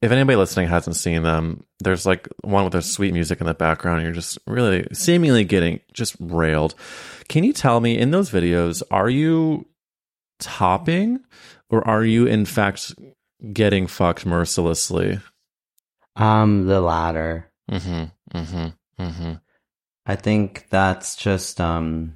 [0.00, 3.54] if anybody listening hasn't seen them, there's like one with their sweet music in the
[3.54, 3.98] background.
[3.98, 6.76] And you're just really seemingly getting just railed.
[7.28, 9.66] Can you tell me in those videos, are you
[10.40, 11.20] topping
[11.70, 12.94] or are you in fact
[13.52, 15.20] getting fucked mercilessly?
[16.16, 17.50] Um, the latter.
[17.70, 18.38] Mm-hmm.
[18.38, 19.02] Mm-hmm.
[19.02, 19.32] Mm-hmm.
[20.06, 22.14] I think that's just um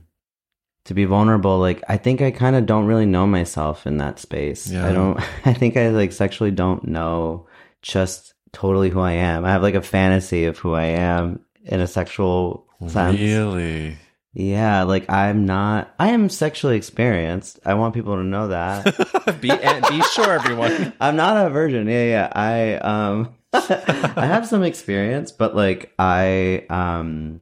[0.84, 1.58] to be vulnerable.
[1.58, 4.70] Like I think I kind of don't really know myself in that space.
[4.70, 4.86] Yeah.
[4.86, 5.18] I don't.
[5.44, 7.46] I think I like sexually don't know
[7.82, 9.44] just totally who I am.
[9.44, 13.18] I have like a fantasy of who I am in a sexual sense.
[13.18, 13.96] Really?
[14.34, 15.92] Yeah, like I'm not.
[15.98, 17.58] I am sexually experienced.
[17.64, 18.84] I want people to know that.
[19.40, 20.92] be be sure, everyone.
[21.00, 21.88] I'm not a virgin.
[21.88, 22.32] Yeah, yeah.
[22.32, 27.40] I um I have some experience, but like I um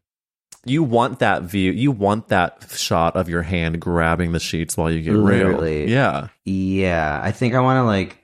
[0.64, 1.72] You want that view.
[1.72, 5.78] You want that shot of your hand grabbing the sheets while you get Literally.
[5.78, 5.90] railed.
[5.90, 6.28] Yeah.
[6.44, 8.22] yeah, I think I want to like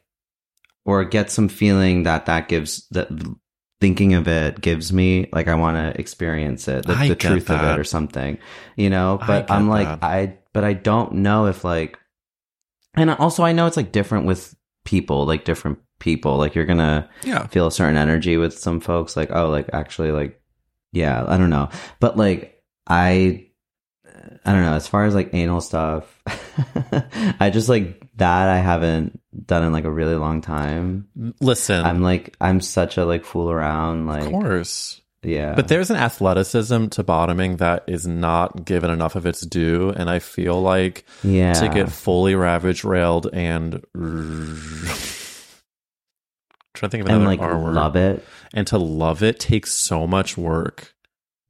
[0.84, 3.08] or get some feeling that that gives that
[3.82, 7.60] thinking of it gives me like I want to experience it, the, the truth of
[7.60, 8.38] it or something,
[8.76, 10.02] you know, but I'm like that.
[10.06, 11.98] I but I don't know if like
[12.94, 16.78] and also I know it's like different with people, like different people, like you're going
[16.78, 17.46] to Yeah.
[17.48, 20.40] feel a certain energy with some folks like oh like actually like
[20.92, 21.68] yeah i don't know
[22.00, 23.46] but like i
[24.44, 26.04] i don't know as far as like anal stuff
[27.40, 31.08] i just like that i haven't done in like a really long time
[31.40, 35.00] Listen, i'm like i'm such a like fool around like of course.
[35.22, 39.90] yeah But there's an athleticism to bottoming that is not given enough of its due.
[39.90, 43.80] And I feel like yeah to get fully ravage railed and
[46.74, 47.74] trying to think of and another like R word.
[47.74, 50.94] love it And to love it takes so much work.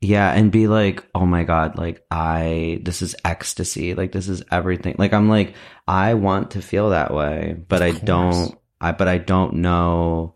[0.03, 3.95] Yeah and be like oh my god like i this is ecstasy.
[3.95, 4.97] Like this is everything.
[4.99, 5.55] Like i'm like
[5.89, 10.35] i want to feel that way but i don't i but i don't know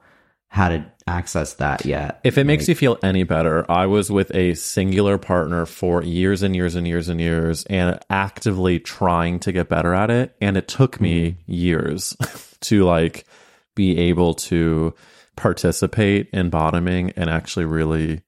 [0.48, 2.20] how to access that yet.
[2.24, 6.42] If it makes you feel any better, I was with a singular partner for years
[6.42, 10.34] and years and years and years and actively trying to get better at it.
[10.40, 11.52] And it took me mm-hmm.
[11.52, 12.16] years
[12.62, 13.26] to like
[13.74, 14.94] be able to
[15.36, 18.22] participate in bottoming and actually really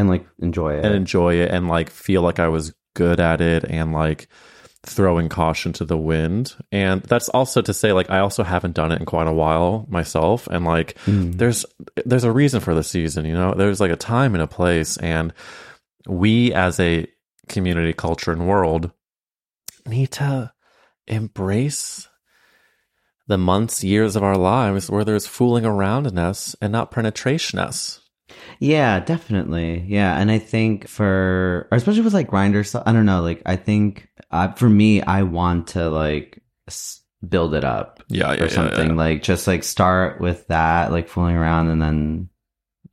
[0.00, 3.40] and like enjoy it and enjoy it and like feel like I was good at
[3.40, 4.28] it and like
[4.84, 6.56] throwing caution to the wind.
[6.72, 9.86] And that's also to say like I also haven't done it in quite a while
[9.88, 11.36] myself and like Mm.
[11.36, 11.64] there's
[12.04, 13.54] there's a reason for the season, you know.
[13.54, 15.32] There's like a time and a place and
[16.08, 17.06] we as a
[17.48, 18.90] community culture and world
[19.86, 20.52] need to
[21.06, 22.08] embrace
[23.26, 28.00] the months, years of our lives where there's fooling aroundness and not penetration-ness.
[28.58, 29.84] Yeah, definitely.
[29.88, 33.22] Yeah, and I think for or especially with like grindr stuff, I don't know.
[33.22, 38.32] Like I think uh, for me, I want to like s- build it up Yeah,
[38.34, 38.96] yeah, or something.
[38.96, 42.28] Like just like start with that, like fooling around, and then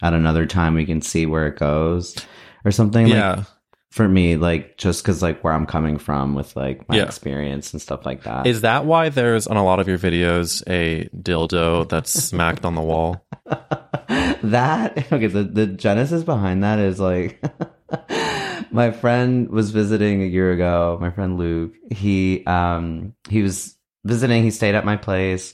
[0.01, 2.15] at another time we can see where it goes
[2.63, 3.07] or something.
[3.07, 3.35] Yeah.
[3.35, 3.45] Like,
[3.91, 7.03] for me, like just because like where I'm coming from with like my Yeah.
[7.05, 8.45] experience and stuff like that.
[8.47, 12.75] Is that why there's on a lot of your videos a dildo that's smacked on
[12.75, 13.25] the wall?
[14.43, 17.41] that okay the the genesis behind that is like
[18.71, 24.43] my friend was visiting a year ago my friend luke he um he was visiting
[24.43, 25.53] he stayed at my place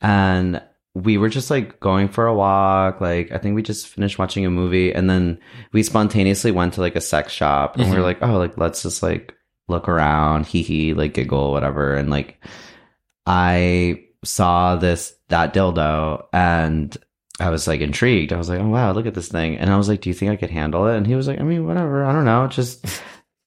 [0.00, 0.62] and
[0.94, 4.44] we were just like going for a walk like i think we just finished watching
[4.46, 5.38] a movie and then
[5.72, 7.96] we spontaneously went to like a sex shop and we Mhm.
[7.98, 9.34] were like oh like let's just like
[9.68, 12.42] look around hee hee like giggle whatever and like
[13.26, 16.96] i saw this that dildo and
[17.40, 18.32] I was like intrigued.
[18.32, 19.58] I was like, oh wow, look at this thing.
[19.58, 20.96] And I was like, do you think I could handle it?
[20.96, 22.04] And he was like, I mean, whatever.
[22.04, 22.48] I don't know.
[22.48, 22.84] Just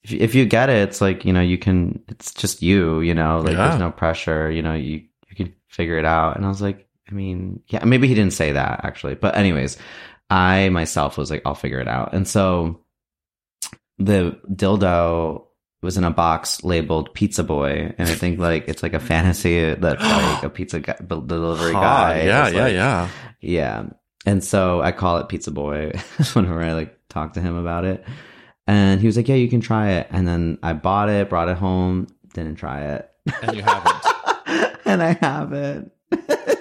[0.05, 2.01] if you, if you get it, it's like you know, you can.
[2.07, 3.01] It's just you.
[3.01, 3.67] You know, like Yeah.
[3.67, 4.49] there's no pressure.
[4.49, 6.37] You know, you you can figure it out.
[6.37, 9.78] And I was like, I mean, yeah, maybe he didn't say that actually, but anyways,
[10.30, 12.14] I myself was like, I'll figure it out.
[12.14, 12.80] And so
[13.97, 15.45] the dildo
[15.82, 19.74] was in a box labeled Pizza Boy, and I think like it's like a fantasy
[19.74, 22.24] that like a pizza guy, delivery guy.
[22.24, 23.09] yeah, yeah, like- yeah.
[23.41, 23.84] yeah.
[24.26, 25.91] And so I call it Pizza Boy
[26.34, 28.05] whenever I like talk to him about it.
[28.68, 30.07] And he was like, Yeah, you can try it.
[30.12, 33.09] And then I bought it, brought it home, didn't try it.
[33.41, 34.05] And you haven't.
[34.86, 35.91] and I haven't.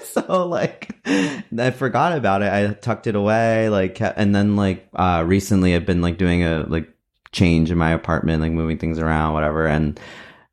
[0.05, 2.53] so like I forgot about it.
[2.53, 6.65] I tucked it away, like and then like uh recently I've been like doing a
[6.69, 6.89] like
[7.33, 9.99] change in my apartment, like moving things around, whatever, and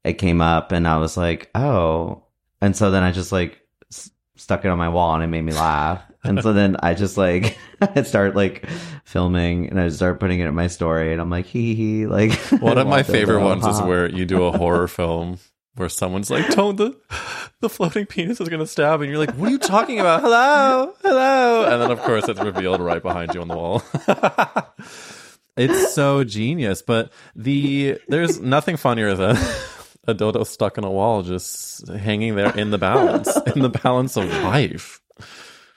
[0.04, 2.24] it came up and I was like, Oh.
[2.62, 5.44] And so then I just like s- stuck it on my wall and it made
[5.44, 6.02] me laugh.
[6.24, 8.68] And so then I just like I start like
[9.06, 12.08] filming and I start putting it in my story and I'm like hee hee hee
[12.08, 15.38] like One of my favorite ones is where you do a horror film
[15.78, 16.96] where someone's like, "Tone the
[17.62, 20.22] the floating penis is gonna stab," and you're like, "What are you talking about?
[20.22, 23.84] Hello, hello!" And then of course it's revealed right behind you on the wall.
[25.58, 29.38] it's so genius, but the there's nothing funnier than
[30.08, 34.18] a dildo stuck in a wall, just hanging there in the balance, in the balance
[34.18, 35.02] of life.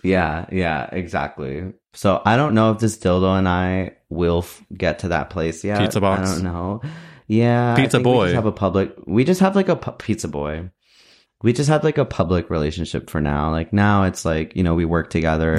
[0.02, 1.72] Yeah, yeah, exactly.
[1.92, 5.64] So I don't know if this dildo and I will f- get to that place
[5.64, 5.80] yet.
[5.80, 6.30] Pizza box?
[6.30, 6.80] I don't know.
[7.30, 8.24] Yeah, Pizza think We boy.
[8.26, 8.92] just have a public.
[9.06, 10.70] We just have like a pu- pizza boy.
[11.42, 13.50] We just have like a public relationship for now.
[13.52, 15.56] Like now, it's like you know we work together,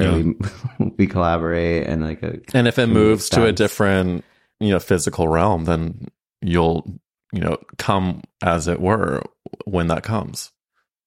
[0.78, 4.24] we we collaborate, and like a And if it moves to a different,
[4.60, 6.08] you know, physical realm, then
[6.42, 6.84] you'll,
[7.32, 9.22] you know, come as it were
[9.64, 10.52] when that comes.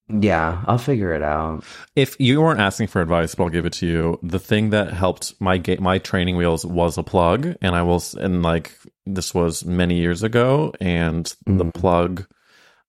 [0.09, 1.63] yeah, I'll figure it out.
[1.95, 4.19] If you weren't asking for advice, but I'll give it to you.
[4.23, 8.03] The thing that helped my ga- my training wheels was a plug, and I will,
[8.19, 8.71] and like
[9.05, 11.73] this was many years ago, and the Mhm.
[11.73, 12.25] plug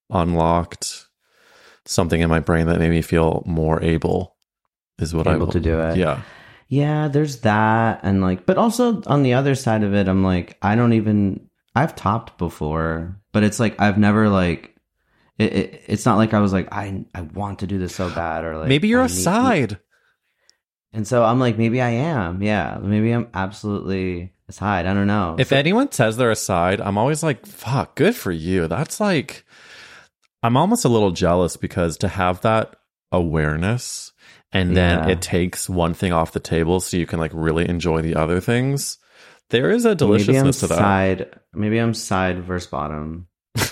[0.09, 1.07] unlocked
[1.85, 4.35] something in my brain that made me feel more able.
[4.99, 5.95] Is what I Able to do it.
[5.97, 6.21] Yeah,
[6.69, 10.57] Yeah, there's that, and like, but also on the other side of it, I'm like,
[10.61, 11.47] I don't even.
[11.75, 14.73] I've topped before, but it's like I've never like.
[15.37, 18.09] It, it, it's not like I was like I I want to do this so
[18.09, 19.79] bad or like maybe you're I a need- side.
[20.93, 25.07] and so I'm like maybe I am yeah maybe I'm absolutely a side I don't
[25.07, 28.67] know If So- anyone says they're a side, I'm always like, fuck, good for you.
[28.67, 29.45] That's like,
[30.43, 32.75] I'm almost a little jealous because to have that
[33.11, 34.11] awareness
[34.53, 35.09] and then Yeah.
[35.09, 38.39] it takes one thing off the table so you can like really enjoy the other
[38.39, 38.97] things.
[39.49, 40.77] There is a deliciousness to that.
[40.77, 43.27] side maybe I'm side versus bottom.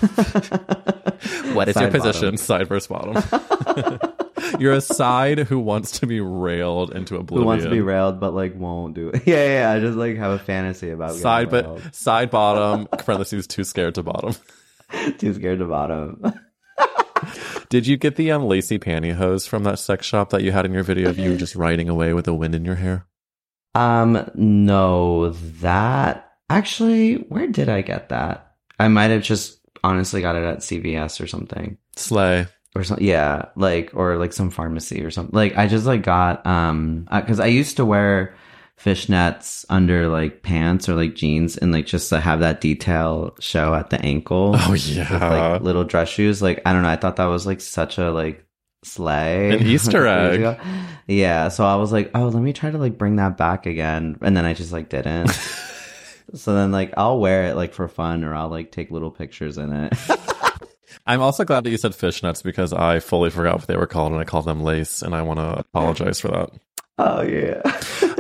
[1.53, 3.15] What is your Side position, side versus bottom?
[4.59, 7.43] You're a side who wants to be railed into oblivion.
[7.43, 9.23] Who wants to be railed but like won't do it?
[9.25, 9.71] Yeah, yeah, yeah.
[9.71, 12.87] I just like have a fantasy about Side, but side bottom.
[12.97, 14.35] Parentheses too scared to bottom.
[15.17, 16.21] too scared to bottom.
[17.69, 20.73] Did you get the um, lacy pantyhose from that sex shop that you had in
[20.73, 23.07] your video of you just riding away with the wind in your hair?
[23.73, 28.55] Um, no, that actually, where did I get that?
[28.79, 31.77] I might have just honestly got it at CVS or something.
[31.95, 32.47] Slay.
[32.75, 35.33] Or something, yeah, like, or like some pharmacy or something.
[35.33, 38.35] Like, I just like got, um, uh, cause I used to wear
[38.77, 43.73] fishnets under like pants or like jeans and like just to have that detail show
[43.73, 44.55] at the ankle.
[44.57, 45.51] Oh With yeah.
[45.53, 46.41] like little dress shoes.
[46.41, 46.89] Like, I don't know.
[46.89, 48.45] I thought that was like such a like
[48.83, 49.51] slay.
[49.51, 50.59] An Easter egg.
[51.07, 51.47] Yeah.
[51.49, 54.17] So I was like, oh, let me try to like bring that back again.
[54.21, 55.27] And then I just like didn't.
[56.33, 59.57] so then like I'll wear it like for fun or I'll like take little pictures
[59.57, 59.93] in it.
[61.05, 64.11] I'm also glad that you said fishnets because I fully forgot what they were called
[64.11, 66.49] and I called them lace and I want to apologize for that.
[66.97, 67.61] oh yeah.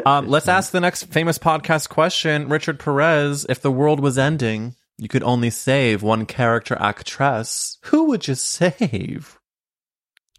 [0.05, 2.47] Um, let's ask the next famous podcast question.
[2.47, 7.79] Richard Perez, if the world was ending, you could only save one character actress.
[7.85, 9.39] Who would you save?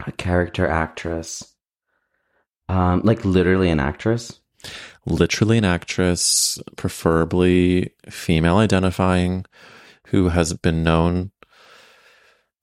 [0.05, 1.55] a character actress.
[2.69, 4.41] Um, like literally an actress.
[5.07, 9.47] Literally an actress, preferably female identifying,
[10.09, 11.31] who has been known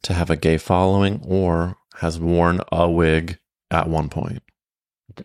[0.04, 3.40] to have a gay following or has worn a wig
[3.72, 4.44] at one point.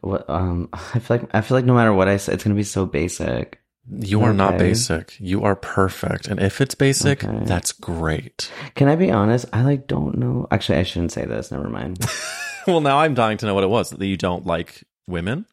[0.00, 0.28] What?
[0.28, 2.62] Um, I feel like I feel like no matter what I say, it's gonna be
[2.64, 3.60] so basic.
[3.90, 5.16] You are not basic.
[5.18, 6.28] You are perfect.
[6.28, 7.44] And if it's basic, Okay.
[7.46, 8.50] that's great.
[8.74, 9.46] Can I be honest?
[9.50, 10.46] I like don't know.
[10.50, 11.50] Actually, I shouldn't say this.
[11.50, 12.04] Never mind.
[12.66, 13.88] well, now I'm dying to know what it was.
[13.88, 15.46] That you don't like women?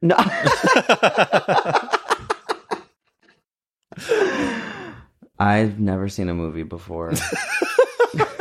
[0.00, 0.14] no.
[5.38, 7.12] I've never seen a movie before.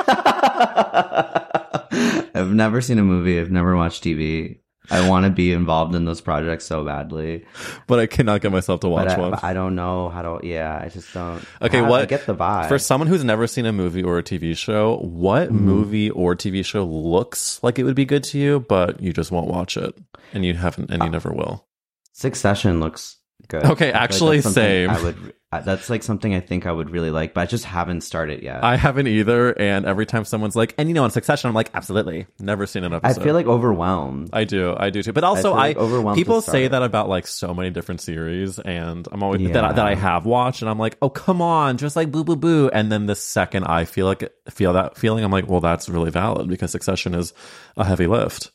[2.35, 3.39] I've never seen a movie.
[3.39, 4.59] I've never watched TV.
[4.91, 7.45] I want to be involved in those projects so badly,
[7.85, 9.31] but I cannot get myself to watch but I, one.
[9.31, 10.39] but I don't know how to.
[10.47, 11.45] Yeah, I just don't.
[11.61, 14.23] Okay, what I get the vibe For someone who's never seen a movie or a
[14.23, 15.57] TV show, what Mm-hmm.
[15.65, 19.31] movie or TV show looks like it would be good to you, but you just
[19.31, 19.95] won't watch it,
[20.33, 21.67] and you haven't, and you Uh, never will?
[22.13, 23.65] Succession looks good.
[23.65, 24.89] Okay, like actually, that's same.
[24.89, 25.33] I would.
[25.51, 28.63] That's like something I think I would really like, but I just haven't started yet.
[28.63, 29.51] I haven't either.
[29.59, 32.83] And every time someone's like, and you know, on Succession, I'm like, absolutely, never seen
[32.83, 33.19] an episode.
[33.19, 34.29] I feel like overwhelmed.
[34.31, 35.11] I do, I do too.
[35.11, 39.07] But also, I, like overwhelmed people say that about like so many different series, and
[39.11, 42.11] I'm always that, that I have watched, and I'm like, oh come on, just like
[42.11, 42.69] boo boo boo.
[42.71, 46.11] And then the second I feel like feel that feeling, I'm like, well, that's really
[46.11, 47.33] valid because Succession is
[47.75, 48.51] a heavy lift.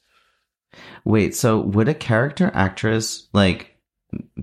[1.05, 3.74] Wait, so would a character actress like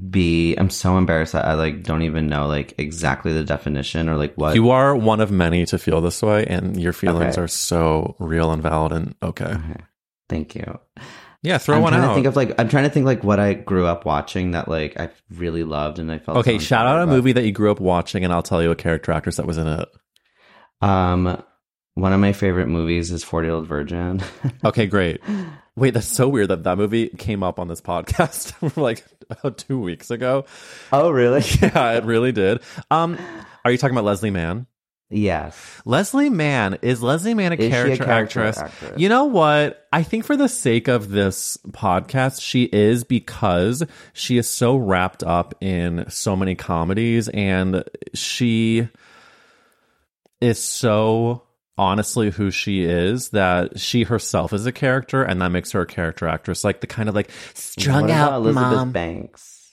[0.10, 0.56] be?
[0.56, 4.34] I'm so embarrassed that I like don't even know like exactly the definition or like
[4.36, 4.56] what.
[4.56, 7.42] You are one of many to feel this way, and your feelings Okay.
[7.44, 8.92] are so real and valid.
[8.92, 9.82] And okay, Okay.
[10.30, 10.80] Thank you.
[11.44, 12.08] yeah, throw I'm one trying out.
[12.10, 14.68] to think of like I'm trying to think like what I grew up watching that
[14.68, 16.38] like I really loved and I felt.
[16.38, 18.72] okay, so shout out a movie that you grew up watching, and I'll tell you
[18.72, 19.90] a character actress that was in it.
[20.82, 21.42] Um,
[21.96, 24.22] one of my favorite movies is Forty Year Old Virgin.
[24.64, 25.20] Okay, great.
[25.76, 29.80] Wait, that's so weird that that movie came up on this podcast like about two
[29.80, 30.46] weeks ago.
[30.92, 31.42] oh, really?
[31.62, 32.60] Yeah, it really did.
[32.90, 33.18] Um,
[33.64, 34.68] are you talking about Leslie Mann?
[35.14, 35.82] yes.
[35.86, 38.58] Leslie Mann is Leslie Mann a, Is she a character, character actress?
[38.58, 39.00] actress?
[39.00, 39.86] You know what?
[39.92, 45.24] I think for the sake of this podcast, she is because she is so wrapped
[45.24, 48.88] up in so many comedies and she
[50.40, 51.44] is so
[51.82, 55.86] honestly who she is that she herself is a character and that makes her a
[55.88, 56.64] character actress.
[56.64, 58.92] Like the kind of like strung out Elizabeth mom.
[58.92, 59.72] Banks.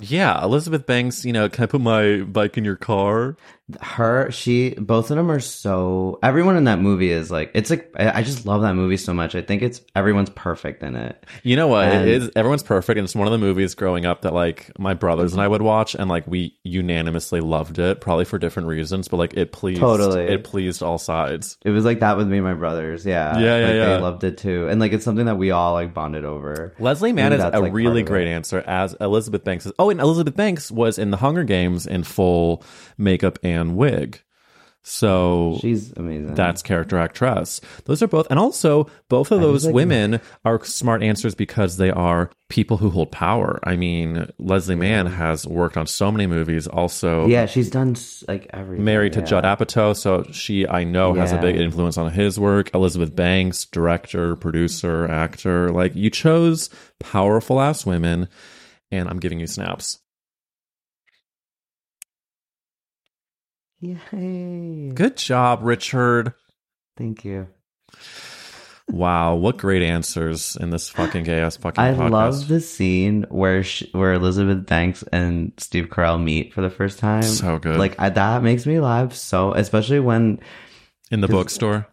[0.00, 3.36] yeah elizabeth banks you know can i put my bike in your car
[3.80, 7.90] her she both of them are so everyone in that movie is like it's like
[7.98, 11.56] i just love that movie so much i think it's everyone's perfect in it You
[11.56, 11.88] know what?
[11.88, 14.70] And- it is everyone's perfect, and it's one of the movies growing up that like
[14.78, 18.68] my brothers and I would watch, and like we unanimously loved it, probably for different
[18.68, 20.24] reasons, but like it pleased, Totally.
[20.24, 21.56] it pleased all sides.
[21.64, 23.96] it was like that with me and my brothers yeah Yeah, yeah, like, yeah.
[23.96, 27.12] they loved it too and like it's something that we all like bonded over Leslie
[27.12, 29.72] Mann is a like, really great answer as Elizabeth Banks is.
[29.78, 32.62] Oh, and Elizabeth Banks was in the Hunger Games in full
[32.98, 34.20] makeup and wig.
[34.86, 37.62] So she's amazing That's character actress.
[37.86, 41.90] Those are both, and also both of those like- women are smart answers because they
[41.90, 43.58] are people who hold power.
[43.64, 46.66] I mean, Leslie Mann has worked on so many movies.
[46.66, 47.96] Also, yeah she's done
[48.28, 49.24] like everything married to yeah.
[49.24, 52.74] Judd Apatow, so she I know has a big influence on his work.
[52.74, 55.70] Elizabeth Banks, director, producer, actor.
[55.70, 56.68] Like you chose
[57.00, 58.28] powerful ass women,
[58.90, 59.98] and I'm giving you snaps.
[64.12, 64.90] Yay.
[64.94, 66.32] Good job, Richard.
[66.96, 67.48] thank you
[68.90, 72.10] Wow, what great answers in this fucking gay ass fucking I podcast.
[72.10, 76.98] love the scene where sh where Elizabeth Banks and Steve Carell meet for the first
[76.98, 77.22] time.
[77.22, 77.78] So good.
[77.78, 80.38] Like I, that makes me laugh so, especially when
[81.10, 81.86] in the bookstore.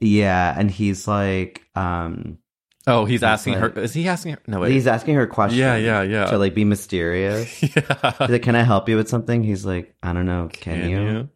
[0.00, 2.38] yeah, and he's like, um,
[2.86, 3.80] Oh, he's asking like- her.
[3.82, 4.38] Is he asking her?
[4.46, 4.72] No, wait.
[4.72, 5.58] he's asking her questions.
[5.60, 6.26] Yeah, yeah, yeah.
[6.26, 7.62] To like be mysterious.
[7.76, 8.12] Yeah.
[8.20, 10.48] like, "Can I help you with something?" He's like, "I don't know.
[10.52, 11.28] Can, you?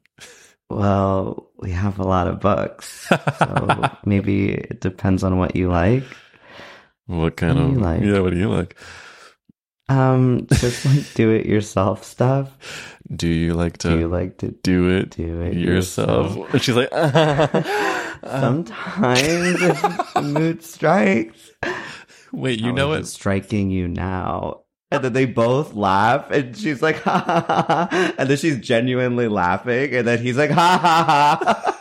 [0.68, 6.03] Well, we have a lot of books, so maybe it depends on what you like.
[7.07, 7.76] What kind What of?
[7.80, 8.03] like?
[8.03, 8.76] Yeah, what do you like?
[9.88, 12.99] Um, just like do it yourself stuff.
[13.14, 16.34] Do you like to Do you like to do it, do it yourself?
[16.34, 16.53] yourself?
[16.55, 16.90] And she's like,
[18.23, 21.51] Um, Sometimes if the mood strikes.
[22.33, 23.11] wait, you How know is it?
[23.12, 24.62] striking you now.
[24.91, 28.12] And then they both laugh, and she's like, ha ha ha, ha.
[28.19, 31.73] and then she's genuinely laughing, and then he's like, ha ha ha.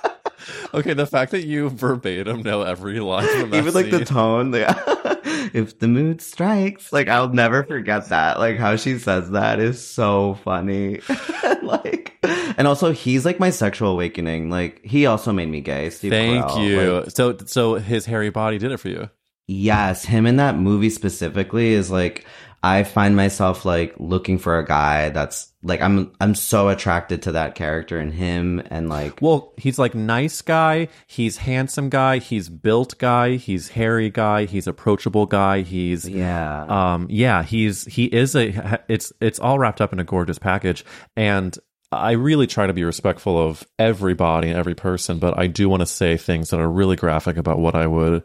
[0.74, 4.52] Okay, the fact that you verbatim know every line from that Even like the tone,
[4.52, 4.68] like,
[5.54, 8.40] if the mood strikes, like I'll never forget that.
[8.40, 11.02] Like how she says that is so funny.
[11.62, 12.18] like,
[12.58, 14.50] and also he's like my sexual awakening.
[14.50, 15.90] Like he also made me gay.
[15.90, 16.68] Steve Thank Carell.
[16.68, 16.92] you.
[17.02, 19.10] Like, so, so his hairy body did it for you.
[19.48, 22.26] Yes, him in that movie specifically is like
[22.64, 27.34] I find myself like looking for a guy that's like I'm I'm so attracted to
[27.34, 30.88] that character and him and like Well, he's like nice guy.
[31.08, 32.20] He's handsome guy.
[32.20, 33.36] He's built guy.
[33.36, 34.46] He's hairy guy.
[34.46, 35.62] He's approachable guy.
[35.62, 36.66] He's yeah.
[36.94, 40.86] um yeah he's he is a it's it's all wrapped up in a gorgeous package
[41.16, 41.58] and
[41.92, 45.82] i really try to be respectful of everybody and every person but i do want
[45.82, 48.24] to say things that are really graphic about what i would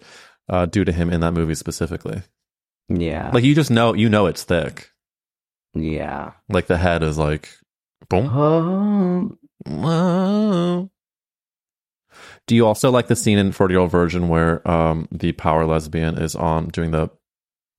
[0.49, 2.22] uh, do to him in that movie specifically
[2.88, 3.30] yeah.
[3.32, 4.91] like you just know you know it's thick
[5.75, 6.33] yeah.
[6.49, 7.49] like the head is like
[8.09, 10.91] boom Oh,
[12.47, 15.66] do you also like the scene in 40 year old virgin where um the power
[15.66, 17.09] lesbian is on doing the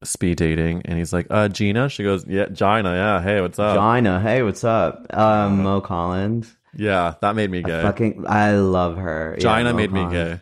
[0.03, 3.75] speed dating and he's like uh gina she goes yeah gina yeah hey what's up
[3.77, 5.05] Gina, hey, what's up?
[5.15, 6.55] Um, Mo Collins.
[6.73, 7.81] Yeah, that made me I gay.
[7.81, 9.35] fucking, I love her.
[9.39, 10.39] Gina Mo made me gay.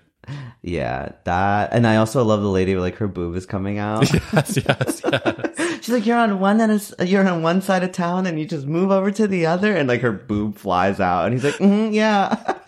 [0.62, 4.12] Yeah, that, and I also love the lady like her boob is coming out.
[4.34, 5.80] yes, yes, yes.
[5.82, 8.46] She's like, you're on one end of, you're on one side of town and you
[8.46, 11.56] just move over to the other and like her boob flies out and he's like,
[11.56, 12.56] mm, yeah.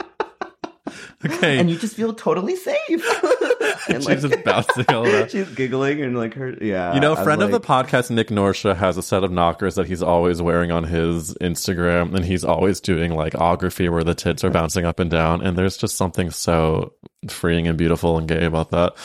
[1.24, 1.60] Okay.
[1.60, 2.80] and you just feel totally safe.
[3.90, 5.06] and She's just bouncing all.
[5.28, 6.94] She's giggling and like her, yeah.
[6.96, 9.86] You know, I'm friend of the podcast, Nick Norsha, has a set of knockers that
[9.86, 14.44] he's always wearing on his Instagram, and he's always doing like ography where the tits
[14.44, 16.94] are bouncing up and down, and there's just something so
[17.30, 18.96] freeing and beautiful and gay about that.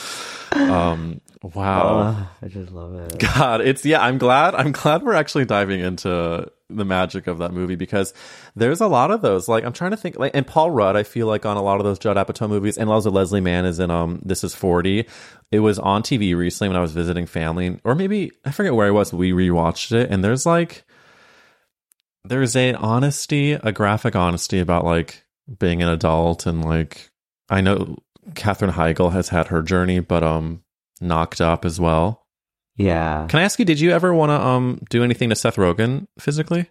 [0.51, 2.15] Um, wow.
[2.17, 3.19] Oh, I just love it.
[3.19, 4.01] God, it's yeah.
[4.01, 4.55] I'm glad.
[4.55, 8.13] I'm glad we're actually diving into the magic of that movie because
[8.55, 9.47] there's a lot of those.
[9.47, 10.17] Like I'm trying to think.
[10.17, 12.77] Like and Paul Rudd, I feel like on a lot of those Judd Apatow movies,
[12.77, 15.07] and also Leslie Mann is in um This Is 40.
[15.51, 18.87] It was on TV recently when I was visiting family, or maybe I forget where
[18.87, 19.13] I was.
[19.13, 20.83] We rewatched it, and there's like
[22.23, 25.23] there's a honesty, a graphic honesty about like
[25.59, 27.09] being an adult and like
[27.49, 27.97] I know
[28.35, 30.63] Katherine Heigl has had her journey, but um
[31.01, 32.25] knocked up as well.
[32.75, 33.25] Yeah.
[33.27, 36.07] Can I ask you, did you ever want to um do anything to Seth Rogen
[36.19, 36.69] physically?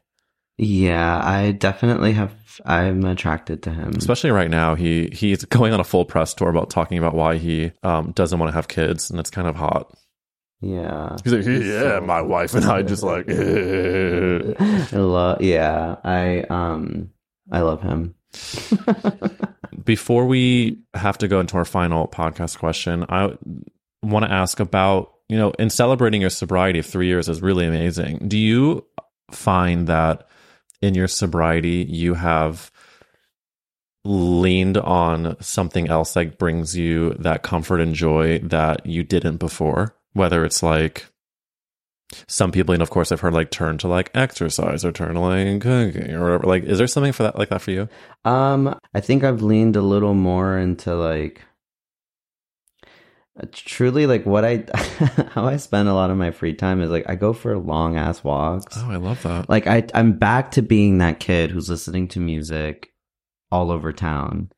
[0.59, 2.33] Yeah, I definitely have.
[2.65, 3.93] I'm attracted to him.
[3.95, 7.37] Especially right now, he he's going on a full press tour about talking about why
[7.37, 9.93] he um doesn't want to have kids, and it's kind of hot.
[10.61, 11.17] Yeah.
[11.23, 13.29] He's like, He's yeah, so my wife and I just like.
[13.31, 15.43] I love.
[15.43, 17.11] Yeah, I um,
[17.53, 18.16] I love him.
[19.85, 23.37] Before we have to go into our final podcast question, I
[24.03, 27.67] want to ask about you know in celebrating your sobriety of three years is really
[27.67, 28.29] amazing.
[28.29, 28.87] Do you
[29.31, 30.29] find that
[30.83, 32.71] in your sobriety you have
[34.05, 39.97] leaned on something else that brings you that comfort and joy that you didn't before?
[40.13, 41.07] Whether it's like
[42.29, 45.21] some people, and of course, I've heard like turn to like exercise or turn to
[45.21, 46.47] like cooking or whatever.
[46.47, 47.89] Like, is there something for that like that for you?
[48.25, 51.43] Um, I think I've leaned a little more into like
[53.39, 54.65] uh, truly like what I
[55.33, 57.97] how I spend a lot of my free time is like I go for long
[57.97, 58.77] ass walks.
[58.79, 59.49] Oh, I love that.
[59.49, 62.93] Like I I'm back to being that kid who's listening to music
[63.51, 64.51] all over town.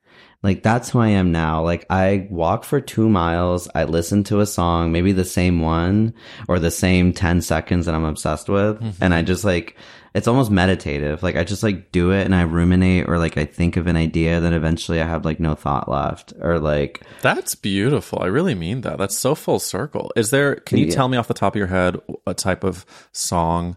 [0.42, 1.62] Like that's who I am now.
[1.64, 6.14] Like I walk for two miles, I listen to a song, maybe the same one
[6.46, 8.76] or the same 10 seconds that I'm obsessed with.
[8.80, 9.02] Mm-hmm.
[9.02, 9.76] And I just like,
[10.14, 11.24] it's almost meditative.
[11.24, 13.96] Like I just like do it and I ruminate or like I think of an
[13.96, 18.22] idea, then eventually I have like no thought left or like, That's beautiful.
[18.22, 18.98] I really mean that.
[18.98, 20.12] That's so full circle.
[20.14, 20.54] Is there?
[20.54, 20.94] Can you Yeah.
[20.94, 21.96] tell me off the top of your head
[22.28, 23.76] a type of song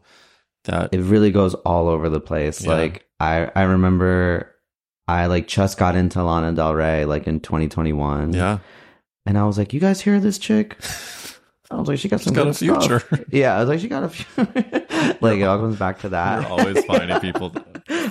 [0.65, 0.93] that?
[0.93, 2.63] it really goes all over the place.
[2.63, 2.73] Yeah.
[2.73, 4.50] Like I, I remember
[5.07, 8.33] I like just got into Lana Del Rey like in 2021.
[8.33, 8.59] yeah,
[9.25, 10.77] And I was like, "You guys hear this chick?"
[11.71, 12.99] I was like, "She got some got good a future.
[12.99, 16.09] stuff." Yeah, I was like, "She got a future." like it all comes back to
[16.09, 16.41] that.
[16.41, 17.53] you're always finding people.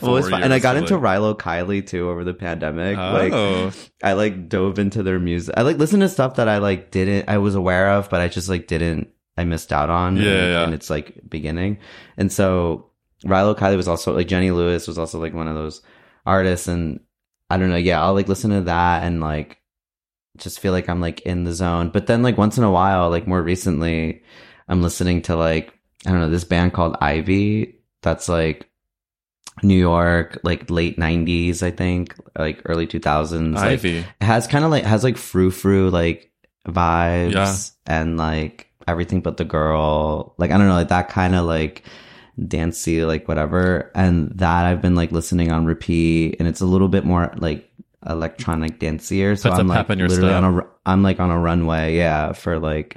[0.03, 0.43] Always four fun.
[0.43, 1.03] And I got into late.
[1.05, 2.97] Rilo Kiley too over the pandemic.
[2.99, 3.13] Oh.
[3.13, 5.55] Like I like dove into their music.
[5.59, 8.29] I like listened to stuff that I like didn't I was aware of, but I
[8.29, 10.17] just like didn't I missed out on.
[10.17, 10.65] Yeah, and, yeah.
[10.65, 11.79] and it's like beginning.
[12.17, 12.91] And so
[13.25, 15.83] Rilo Kiley was also like Jenny Lewis was also like one of those
[16.27, 17.01] artists and
[17.49, 19.59] I don't know, yeah, I'll like listen to that and like
[20.37, 21.91] just feel like I'm like in the zone.
[21.91, 24.23] But then like once in a while, like more recently,
[24.69, 25.73] I'm listening to like
[26.07, 28.69] I don't know, this band called Ivy that's like
[29.63, 33.57] New York, like late nineties, I think, like early two thousands.
[33.57, 33.99] Like, Ivy.
[33.99, 36.31] it has kind of like has like frou frou like
[36.67, 37.55] vibes Yeah.
[37.87, 40.35] and like everything but the girl.
[40.39, 41.83] Like I don't know, like that kind of like
[42.47, 43.91] dancey, like whatever.
[43.95, 47.71] And that I've been like listening on repeat, and it's a little bit more like
[48.09, 49.39] electronic dancier.
[49.39, 50.39] So Puts a I'm pep like in your literally step.
[50.39, 52.97] on a ru- I'm like on a runway, yeah, for like.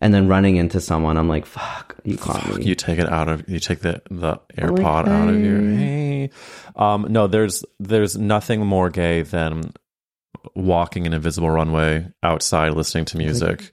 [0.00, 3.28] And then running into someone, I'm like, "Fuck, you caught me." You take it out
[3.28, 6.30] of you take the the AirPod out of your hey.
[6.74, 9.72] Um, no, there's there's nothing more gay than
[10.56, 13.70] walking an invisible runway outside listening to music.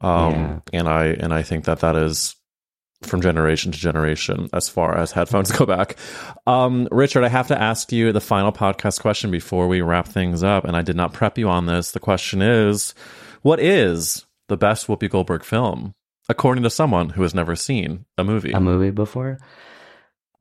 [0.00, 0.58] Um, Yeah.
[0.72, 2.36] and I and I think that that is
[3.06, 5.96] from generation to generation as far as headphones go back.
[6.46, 10.42] Um, Richard, I have to ask you the final podcast question before we wrap things
[10.42, 11.92] up, and I did not prep you on this.
[11.92, 12.94] The question is,
[13.42, 15.94] what is the best Whoopi Goldberg film,
[16.28, 18.52] according to someone who has never seen a movie?
[18.52, 19.38] a movie before.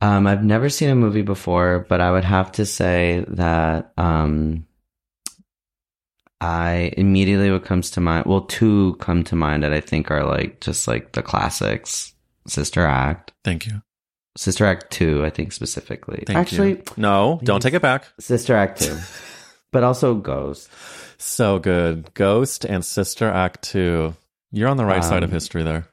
[0.01, 4.65] Um, I've never seen a movie before, but I would have to say that um,
[6.41, 8.25] I immediately what comes to mind.
[8.25, 12.13] Well, two come to mind that I think are like just like the classics.
[12.47, 13.81] Sister Act, Thank you.
[14.37, 16.23] Sister Act two, I think specifically.
[16.25, 16.83] Thank Actually, you.
[16.97, 18.05] No, don't take it back.
[18.19, 18.97] Sister Act two,
[19.71, 20.69] but also Ghost.
[21.17, 22.11] So good.
[22.15, 24.15] Ghost and Sister Act 2.
[24.51, 25.85] You're on the right side of Um, history there.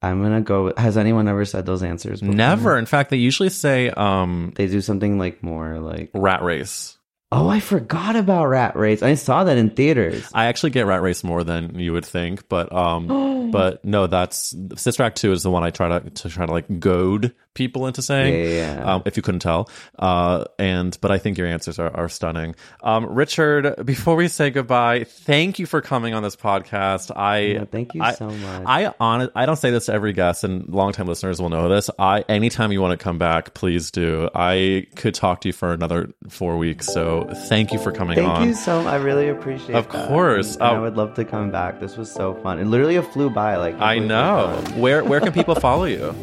[0.00, 0.64] I'm gonna go.
[0.64, 2.20] With, has anyone ever said those answers?
[2.20, 2.34] before?
[2.34, 2.78] Never.
[2.78, 6.10] In fact, they usually say um They do something like more like.
[6.14, 6.96] Rat Race.
[7.36, 9.02] Oh, I forgot about Rat Race.
[9.02, 10.24] I saw that in theaters.
[10.32, 14.54] I actually get Rat Race more than you would think, but um but no, that's
[14.76, 17.86] Sister Act two is the one I try to to try to like goad people
[17.86, 18.34] into saying.
[18.34, 18.94] Yeah, yeah.
[18.94, 22.54] Um, if you couldn't tell, uh, and but I think your answers are, are stunning.
[22.82, 27.16] Um, Richard, before we say goodbye, thank you for coming on this podcast.
[27.16, 28.62] I Yeah, thank you I- so much.
[28.66, 31.90] I on I don't say this to every guest, and longtime listeners will know this.
[31.98, 34.28] I anytime you want to come back, please do.
[34.34, 36.86] I could talk to you for another four weeks.
[36.86, 38.48] So thank you for coming Thank on.
[38.48, 38.92] you so much.
[38.92, 39.74] I really appreciate it.
[39.76, 40.08] Of that.
[40.08, 40.54] course.
[40.54, 41.80] And I Uh, would love to come back.
[41.80, 42.58] This was so fun.
[42.58, 43.56] It literally flew by.
[43.56, 44.62] Like I it was so know.
[44.64, 44.80] fun.
[44.80, 46.14] Where where can people follow you?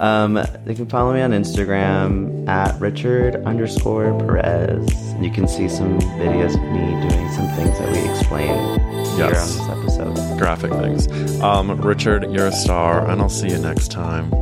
[0.00, 5.14] Um, they can follow me on Instagram at Richard underscore Perez.
[5.20, 8.80] You can see some videos of me doing some things that we explain
[9.16, 10.38] here on this episode.
[10.38, 11.40] Graphic things.
[11.40, 14.32] Um, Richard, you're a star, and I'll see you next time.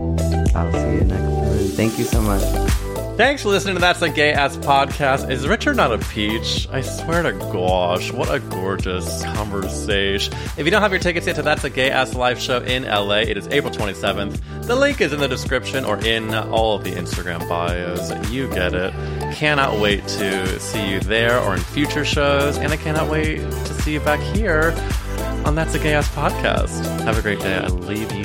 [0.54, 1.68] I'll see you next time.
[1.76, 2.71] Thank you so much.
[3.16, 5.30] Thanks for listening to That's a Gay Ass Podcast.
[5.30, 6.66] Is Richard not a peach?
[6.72, 10.32] I swear to gosh, what a gorgeous conversation.
[10.56, 12.84] If you don't have your tickets yet to That's a Gay Ass live show in
[12.84, 14.66] LA, it is April 27th.
[14.66, 18.10] The link is in the description or in all of the Instagram bios.
[18.30, 18.94] You get it.
[19.34, 23.74] Cannot wait to see you there or in future shows, and I cannot wait to
[23.82, 24.72] see you back here
[25.44, 26.82] on That's a Gay Ass Podcast.
[27.02, 27.56] Have a great day.
[27.56, 28.24] I leave you.